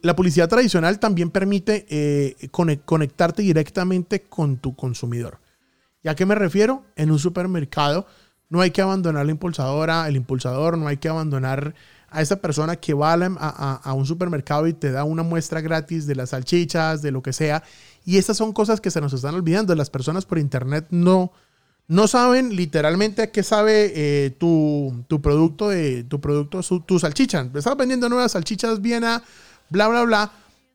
la 0.00 0.16
publicidad 0.16 0.48
tradicional 0.48 0.98
también 0.98 1.30
permite 1.30 1.84
eh, 1.90 2.48
conectarte 2.86 3.42
directamente 3.42 4.22
con 4.22 4.56
tu 4.56 4.74
consumidor. 4.74 5.40
¿Y 6.02 6.08
a 6.08 6.14
qué 6.14 6.24
me 6.24 6.36
refiero? 6.36 6.86
En 6.96 7.10
un 7.10 7.18
supermercado 7.18 8.06
no 8.48 8.60
hay 8.60 8.70
que 8.70 8.82
abandonar 8.82 9.26
la 9.26 9.32
impulsadora, 9.32 10.06
el 10.08 10.16
impulsador, 10.16 10.78
no 10.78 10.88
hay 10.88 10.96
que 10.96 11.08
abandonar 11.08 11.74
a 12.08 12.22
esa 12.22 12.36
persona 12.36 12.76
que 12.76 12.94
va 12.94 13.14
a, 13.14 13.92
un 13.92 14.06
supermercado 14.06 14.66
y 14.66 14.72
te 14.72 14.92
da 14.92 15.04
una 15.04 15.22
muestra 15.22 15.60
gratis 15.60 16.06
de 16.06 16.14
las 16.14 16.30
salchichas, 16.30 17.02
de 17.02 17.10
lo 17.10 17.22
que 17.22 17.32
sea. 17.32 17.62
Y 18.04 18.18
estas 18.18 18.36
son 18.36 18.52
cosas 18.52 18.80
que 18.80 18.90
se 18.90 19.00
nos 19.00 19.12
están 19.12 19.34
olvidando. 19.34 19.74
Las 19.74 19.90
personas 19.90 20.24
por 20.24 20.38
internet 20.38 20.86
no, 20.90 21.32
no 21.88 22.06
saben 22.06 22.54
literalmente 22.54 23.22
a 23.22 23.32
qué 23.32 23.42
sabe 23.42 23.92
eh, 23.94 24.30
tu, 24.30 25.04
producto, 25.20 25.68
de, 25.68 26.04
tu, 26.04 26.20
producto 26.20 26.60
tu 26.80 26.98
salchicha. 26.98 27.50
Estás 27.52 27.76
vendiendo 27.76 28.08
nuevas 28.08 28.32
salchichas 28.32 28.80
Viena, 28.80 29.22
bla, 29.68 29.88
bla, 29.88 30.02
bla. 30.04 30.32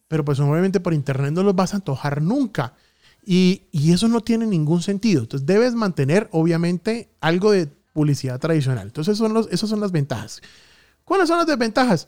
Pero 0.09 0.25
pues 0.25 0.39
obviamente 0.41 0.81
por 0.81 0.93
internet 0.93 1.31
no 1.31 1.41
los 1.41 1.55
vas 1.55 1.73
a 1.73 1.77
antojar 1.77 2.21
nunca. 2.21 2.73
Y, 3.23 3.67
eso 3.91 4.07
no 4.07 4.21
tiene 4.21 4.45
ningún 4.45 4.81
sentido. 4.81 5.21
Entonces 5.21 5.45
debes 5.45 5.73
mantener 5.73 6.27
obviamente 6.31 7.09
algo 7.19 7.51
de 7.51 7.67
publicidad 7.93 8.39
tradicional. 8.39 8.87
Entonces 8.87 9.17
son 9.17 9.33
los, 9.33 9.47
esas 9.51 9.69
son 9.69 9.79
las 9.79 9.91
ventajas. 9.91 10.41
¿Cuáles 11.03 11.27
son 11.27 11.37
las 11.37 11.47
desventajas? 11.47 12.07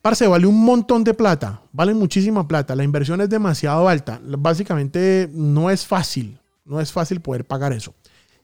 Parce, 0.00 0.26
vale 0.26 0.46
un 0.46 0.62
montón 0.62 1.02
de 1.02 1.14
plata, 1.14 1.62
vale 1.72 1.94
muchísima 1.94 2.46
plata, 2.46 2.76
la 2.76 2.84
inversión 2.84 3.22
es 3.22 3.30
demasiado 3.30 3.88
alta, 3.88 4.20
básicamente 4.22 5.30
no 5.32 5.70
es 5.70 5.86
fácil, 5.86 6.38
no 6.66 6.78
es 6.78 6.92
fácil 6.92 7.22
poder 7.22 7.46
pagar 7.46 7.72
eso. 7.72 7.94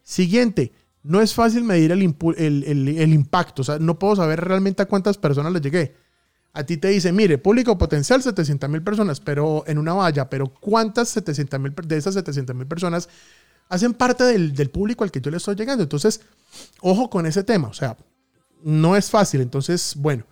Siguiente, 0.02 0.73
no 1.02 1.20
es 1.20 1.35
fácil 1.35 1.64
medir 1.64 1.92
el, 1.92 2.00
el, 2.00 3.12
impacto, 3.12 3.61
o 3.61 3.64
sea, 3.66 3.78
no 3.78 3.99
puedo 3.99 4.16
saber 4.16 4.40
realmente 4.40 4.82
a 4.82 4.87
cuántas 4.87 5.19
personas 5.19 5.52
le 5.52 5.60
llegué. 5.60 5.95
A 6.52 6.65
ti 6.65 6.76
te 6.76 6.89
dice, 6.89 7.13
mire, 7.13 7.39
público 7.39 7.78
potencial 7.78 8.23
700 8.23 8.69
mil 8.69 8.82
personas, 8.82 9.21
pero 9.21 9.65
en 9.67 9.78
una 9.78 9.95
valla, 9.95 10.28
pero 10.28 10.49
¿cuántas 10.49 11.08
700 11.10 11.60
mil 11.60 11.75
de 11.75 11.97
esas 11.97 12.15
700 12.15 12.56
mil 12.56 12.67
personas 12.67 13.08
hacen 13.69 13.95
parte 13.95 14.25
del, 14.25 14.52
del 14.52 14.71
público 14.71 15.04
al 15.04 15.13
que 15.13 15.21
yo 15.21 15.30
le 15.30 15.36
estoy 15.36 15.54
llegando? 15.54 15.82
Entonces, 15.82 16.21
ojo 16.80 17.08
con 17.08 17.26
ese 17.26 17.45
tema, 17.45 17.69
o 17.69 17.73
sea, 17.73 17.97
no 18.63 18.97
es 18.97 19.10
fácil, 19.10 19.41
entonces, 19.41 19.95
bueno. 19.97 20.26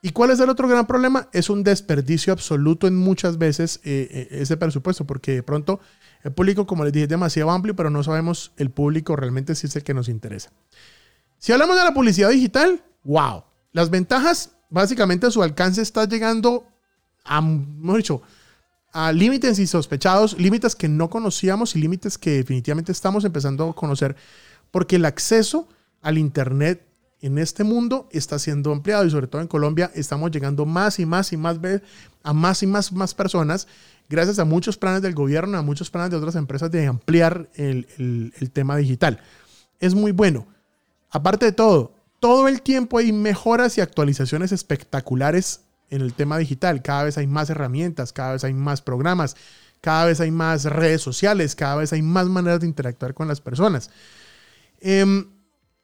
¿Y 0.00 0.10
cuál 0.10 0.30
es 0.30 0.38
el 0.38 0.48
otro 0.48 0.68
gran 0.68 0.86
problema? 0.86 1.28
Es 1.32 1.50
un 1.50 1.64
desperdicio 1.64 2.32
absoluto 2.32 2.86
en 2.86 2.96
muchas 2.96 3.36
veces 3.36 3.80
eh, 3.82 4.08
eh, 4.10 4.28
ese 4.30 4.56
presupuesto, 4.56 5.06
porque 5.06 5.34
de 5.34 5.42
pronto 5.42 5.80
el 6.22 6.32
público, 6.32 6.66
como 6.66 6.84
les 6.84 6.92
dije, 6.92 7.04
es 7.04 7.08
demasiado 7.08 7.50
amplio, 7.50 7.74
pero 7.74 7.90
no 7.90 8.02
sabemos 8.04 8.52
el 8.56 8.70
público 8.70 9.16
realmente 9.16 9.54
si 9.54 9.66
es 9.66 9.74
el 9.74 9.82
que 9.82 9.94
nos 9.94 10.08
interesa. 10.08 10.52
Si 11.38 11.52
hablamos 11.52 11.76
de 11.76 11.84
la 11.84 11.94
publicidad 11.94 12.30
digital, 12.30 12.82
wow. 13.02 13.44
Las 13.72 13.90
ventajas, 13.90 14.52
básicamente 14.70 15.30
su 15.30 15.42
alcance 15.42 15.82
está 15.82 16.06
llegando 16.06 16.66
a, 17.24 17.42
dicho, 17.96 18.22
a 18.92 19.12
límites 19.12 19.58
insospechados, 19.58 20.38
límites 20.38 20.74
que 20.74 20.88
no 20.88 21.10
conocíamos 21.10 21.76
y 21.76 21.80
límites 21.80 22.18
que 22.18 22.30
definitivamente 22.30 22.92
estamos 22.92 23.24
empezando 23.24 23.68
a 23.68 23.74
conocer, 23.74 24.16
porque 24.70 24.96
el 24.96 25.04
acceso 25.04 25.68
al 26.00 26.18
Internet 26.18 26.86
en 27.20 27.38
este 27.38 27.64
mundo 27.64 28.08
está 28.12 28.38
siendo 28.38 28.70
ampliado 28.70 29.04
y 29.04 29.10
sobre 29.10 29.26
todo 29.26 29.42
en 29.42 29.48
Colombia 29.48 29.90
estamos 29.94 30.30
llegando 30.30 30.64
más 30.66 31.00
y 31.00 31.06
más 31.06 31.32
y 31.32 31.36
más 31.36 31.58
a 32.22 32.32
más 32.32 32.62
y 32.62 32.66
más, 32.66 32.92
más 32.92 33.14
personas 33.14 33.66
gracias 34.08 34.38
a 34.38 34.44
muchos 34.44 34.78
planes 34.78 35.02
del 35.02 35.14
gobierno, 35.14 35.58
a 35.58 35.62
muchos 35.62 35.90
planes 35.90 36.10
de 36.10 36.16
otras 36.16 36.36
empresas 36.36 36.70
de 36.70 36.86
ampliar 36.86 37.50
el, 37.54 38.32
el 38.38 38.50
tema 38.50 38.76
digital. 38.76 39.20
Es 39.80 39.94
muy 39.94 40.12
bueno. 40.12 40.46
Aparte 41.10 41.46
de 41.46 41.52
todo, 41.52 41.92
todo 42.20 42.48
el 42.48 42.62
tiempo 42.62 42.98
hay 42.98 43.12
mejoras 43.12 43.78
y 43.78 43.80
actualizaciones 43.80 44.52
espectaculares 44.52 45.62
en 45.90 46.02
el 46.02 46.14
tema 46.14 46.38
digital. 46.38 46.82
Cada 46.82 47.04
vez 47.04 47.18
hay 47.18 47.26
más 47.26 47.50
herramientas, 47.50 48.12
cada 48.12 48.32
vez 48.32 48.44
hay 48.44 48.54
más 48.54 48.82
programas, 48.82 49.36
cada 49.80 50.06
vez 50.06 50.20
hay 50.20 50.30
más 50.30 50.64
redes 50.64 51.00
sociales, 51.00 51.54
cada 51.54 51.76
vez 51.76 51.92
hay 51.92 52.02
más 52.02 52.26
maneras 52.26 52.60
de 52.60 52.66
interactuar 52.66 53.14
con 53.14 53.28
las 53.28 53.40
personas. 53.40 53.90
Eh, 54.80 55.24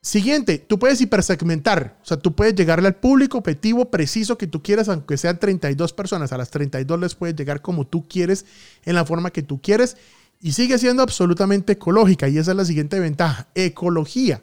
Siguiente, 0.05 0.59
tú 0.59 0.79
puedes 0.79 1.01
hipersegmentar, 1.01 1.99
o 2.03 2.05
sea, 2.05 2.19
tú 2.19 2.35
puedes 2.35 2.55
llegarle 2.55 2.89
al 2.89 2.97
público 2.97 3.39
objetivo 3.39 3.91
preciso 3.91 4.37
que 4.37 4.47
tú 4.47 4.63
quieras, 4.63 4.91
aunque 4.91 5.17
sean 5.17 5.39
32 5.39 5.95
personas, 5.95 6.31
a 6.31 6.37
las 6.37 6.51
32 6.51 7.01
les 7.01 7.15
puedes 7.15 7.35
llegar 7.35 7.63
como 7.63 7.87
tú 7.87 8.07
quieres, 8.07 8.45
en 8.85 8.97
la 8.97 9.07
forma 9.07 9.31
que 9.31 9.43
tú 9.43 9.63
quieres, 9.63 9.97
y 10.43 10.53
sigue 10.53 10.77
siendo 10.77 11.03
absolutamente 11.03 11.73
ecológica, 11.73 12.29
y 12.29 12.37
esa 12.37 12.51
es 12.51 12.57
la 12.59 12.67
siguiente 12.67 13.01
ventaja, 13.01 13.49
ecología, 13.55 14.43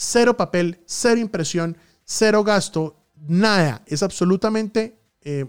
cero 0.00 0.36
papel, 0.36 0.78
cero 0.86 1.20
impresión, 1.20 1.76
cero 2.04 2.44
gasto, 2.44 2.96
nada, 3.26 3.82
es 3.84 4.04
absolutamente, 4.04 4.96
eh, 5.22 5.44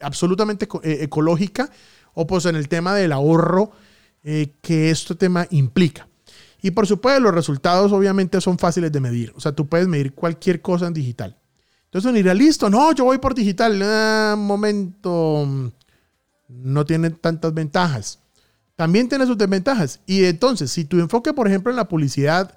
absolutamente 0.00 0.66
eh, 0.82 0.98
ecológica, 1.02 1.70
o 2.14 2.26
pues 2.26 2.46
en 2.46 2.56
el 2.56 2.70
tema 2.70 2.94
del 2.94 3.12
ahorro 3.12 3.72
eh, 4.24 4.54
que 4.62 4.90
este 4.90 5.14
tema 5.14 5.46
implica. 5.50 6.08
Y 6.62 6.70
por 6.70 6.86
supuesto, 6.86 7.20
los 7.20 7.34
resultados 7.34 7.92
obviamente 7.92 8.40
son 8.40 8.58
fáciles 8.58 8.90
de 8.90 9.00
medir. 9.00 9.34
O 9.36 9.40
sea, 9.40 9.52
tú 9.52 9.66
puedes 9.66 9.86
medir 9.86 10.14
cualquier 10.14 10.62
cosa 10.62 10.86
en 10.86 10.94
digital. 10.94 11.36
Entonces 11.84 12.08
uno 12.08 12.16
dirá, 12.16 12.32
listo, 12.32 12.70
no, 12.70 12.92
yo 12.92 13.04
voy 13.04 13.18
por 13.18 13.34
digital. 13.34 13.78
Ah, 13.84 14.36
momento, 14.38 15.70
no 16.48 16.84
tiene 16.86 17.10
tantas 17.10 17.52
ventajas. 17.52 18.20
También 18.74 19.10
tiene 19.10 19.26
sus 19.26 19.36
desventajas. 19.36 20.00
Y 20.06 20.24
entonces, 20.24 20.72
si 20.72 20.86
tu 20.86 20.98
enfoque, 20.98 21.34
por 21.34 21.46
ejemplo, 21.46 21.70
en 21.70 21.76
la 21.76 21.88
publicidad 21.88 22.56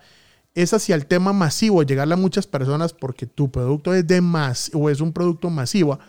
es 0.55 0.73
hacia 0.73 0.95
el 0.95 1.05
tema 1.05 1.33
masivo, 1.33 1.83
llegarle 1.83 2.15
a 2.15 2.17
muchas 2.17 2.47
personas 2.47 2.93
porque 2.93 3.25
tu 3.25 3.51
producto 3.51 3.93
es 3.93 4.05
de 4.07 4.21
más 4.21 4.71
o 4.73 4.89
es 4.89 5.01
un 5.01 5.13
producto 5.13 5.49
masivo, 5.49 5.99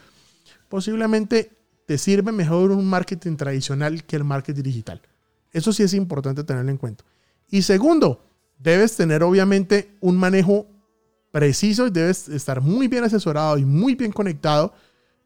posiblemente 0.68 1.52
te 1.86 1.98
sirve 1.98 2.32
mejor 2.32 2.70
un 2.70 2.88
marketing 2.88 3.36
tradicional 3.36 4.04
que 4.04 4.16
el 4.16 4.24
marketing 4.24 4.62
digital. 4.62 5.02
Eso 5.52 5.72
sí 5.72 5.82
es 5.82 5.94
importante 5.94 6.44
tenerlo 6.44 6.70
en 6.70 6.76
cuenta. 6.76 7.04
Y 7.50 7.62
segundo, 7.62 8.24
debes 8.58 8.96
tener 8.96 9.22
obviamente 9.22 9.96
un 10.00 10.16
manejo 10.16 10.66
preciso 11.32 11.86
y 11.86 11.90
debes 11.90 12.28
estar 12.28 12.60
muy 12.60 12.88
bien 12.88 13.04
asesorado 13.04 13.58
y 13.58 13.64
muy 13.64 13.94
bien 13.94 14.12
conectado 14.12 14.72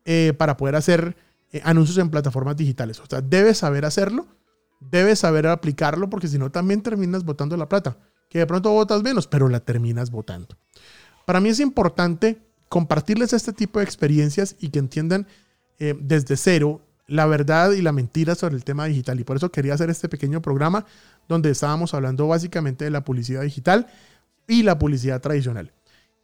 eh, 0.04 0.32
para 0.36 0.56
poder 0.56 0.76
hacer 0.76 1.16
eh, 1.52 1.60
anuncios 1.64 1.98
en 1.98 2.10
plataformas 2.10 2.56
digitales. 2.56 3.00
O 3.00 3.06
sea, 3.06 3.20
debes 3.20 3.58
saber 3.58 3.84
hacerlo, 3.84 4.26
debes 4.80 5.18
saber 5.18 5.46
aplicarlo 5.46 6.08
porque 6.10 6.28
si 6.28 6.38
no 6.38 6.50
también 6.50 6.82
terminas 6.82 7.24
botando 7.24 7.56
la 7.56 7.68
plata, 7.68 7.96
que 8.34 8.40
de 8.40 8.46
pronto 8.48 8.72
botas 8.72 9.04
menos, 9.04 9.28
pero 9.28 9.48
la 9.48 9.60
terminas 9.60 10.10
botando. 10.10 10.56
Para 11.24 11.38
mí 11.38 11.50
es 11.50 11.60
importante 11.60 12.42
compartirles 12.68 13.32
este 13.32 13.52
tipo 13.52 13.78
de 13.78 13.84
experiencias 13.84 14.56
y 14.58 14.70
que 14.70 14.80
entiendan 14.80 15.28
eh, 15.78 15.94
desde 16.00 16.36
cero 16.36 16.80
la 17.06 17.26
verdad 17.26 17.70
y 17.70 17.80
la 17.80 17.92
mentira 17.92 18.34
sobre 18.34 18.56
el 18.56 18.64
tema 18.64 18.86
digital. 18.86 19.20
Y 19.20 19.24
por 19.24 19.36
eso 19.36 19.52
quería 19.52 19.74
hacer 19.74 19.88
este 19.88 20.08
pequeño 20.08 20.42
programa 20.42 20.84
donde 21.28 21.48
estábamos 21.50 21.94
hablando 21.94 22.26
básicamente 22.26 22.84
de 22.84 22.90
la 22.90 23.04
publicidad 23.04 23.42
digital 23.42 23.86
y 24.48 24.64
la 24.64 24.80
publicidad 24.80 25.20
tradicional. 25.20 25.72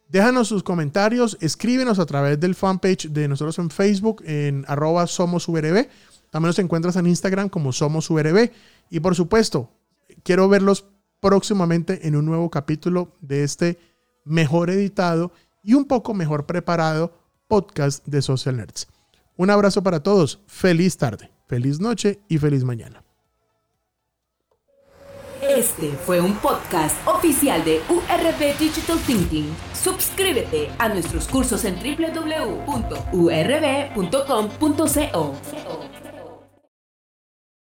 Déjanos 0.09 0.49
sus 0.49 0.63
comentarios, 0.63 1.37
escríbenos 1.39 1.97
a 1.97 2.05
través 2.05 2.37
del 2.41 2.55
fanpage 2.55 3.07
de 3.07 3.29
nosotros 3.29 3.57
en 3.57 3.69
Facebook, 3.69 4.21
en 4.25 4.65
arroba 4.67 5.07
somos 5.07 5.47
URB. 5.47 5.87
También 6.29 6.49
nos 6.49 6.59
encuentras 6.59 6.97
en 6.97 7.07
Instagram 7.07 7.47
como 7.47 7.71
somos 7.71 8.09
URB. 8.09 8.51
Y 8.89 8.99
por 8.99 9.15
supuesto, 9.15 9.71
quiero 10.23 10.49
verlos 10.49 10.90
próximamente 11.21 12.05
en 12.07 12.17
un 12.17 12.25
nuevo 12.25 12.49
capítulo 12.49 13.15
de 13.21 13.43
este 13.43 13.79
mejor 14.25 14.69
editado 14.69 15.31
y 15.63 15.75
un 15.75 15.85
poco 15.85 16.13
mejor 16.13 16.45
preparado 16.45 17.13
podcast 17.47 18.05
de 18.05 18.21
Social 18.21 18.57
Nerds. 18.57 18.89
Un 19.37 19.49
abrazo 19.49 19.81
para 19.81 20.03
todos, 20.03 20.41
feliz 20.47 20.97
tarde, 20.97 21.31
feliz 21.47 21.79
noche 21.79 22.19
y 22.27 22.37
feliz 22.37 22.65
mañana. 22.65 23.03
Este 25.41 25.91
fue 26.05 26.21
un 26.21 26.35
podcast 26.35 26.95
oficial 27.07 27.63
de 27.65 27.81
URB 27.89 28.57
Digital 28.59 28.99
Thinking. 28.99 29.53
Suscríbete 29.73 30.69
a 30.77 30.87
nuestros 30.89 31.27
cursos 31.27 31.65
en 31.65 31.75
www.urb.com.co. 31.75 32.61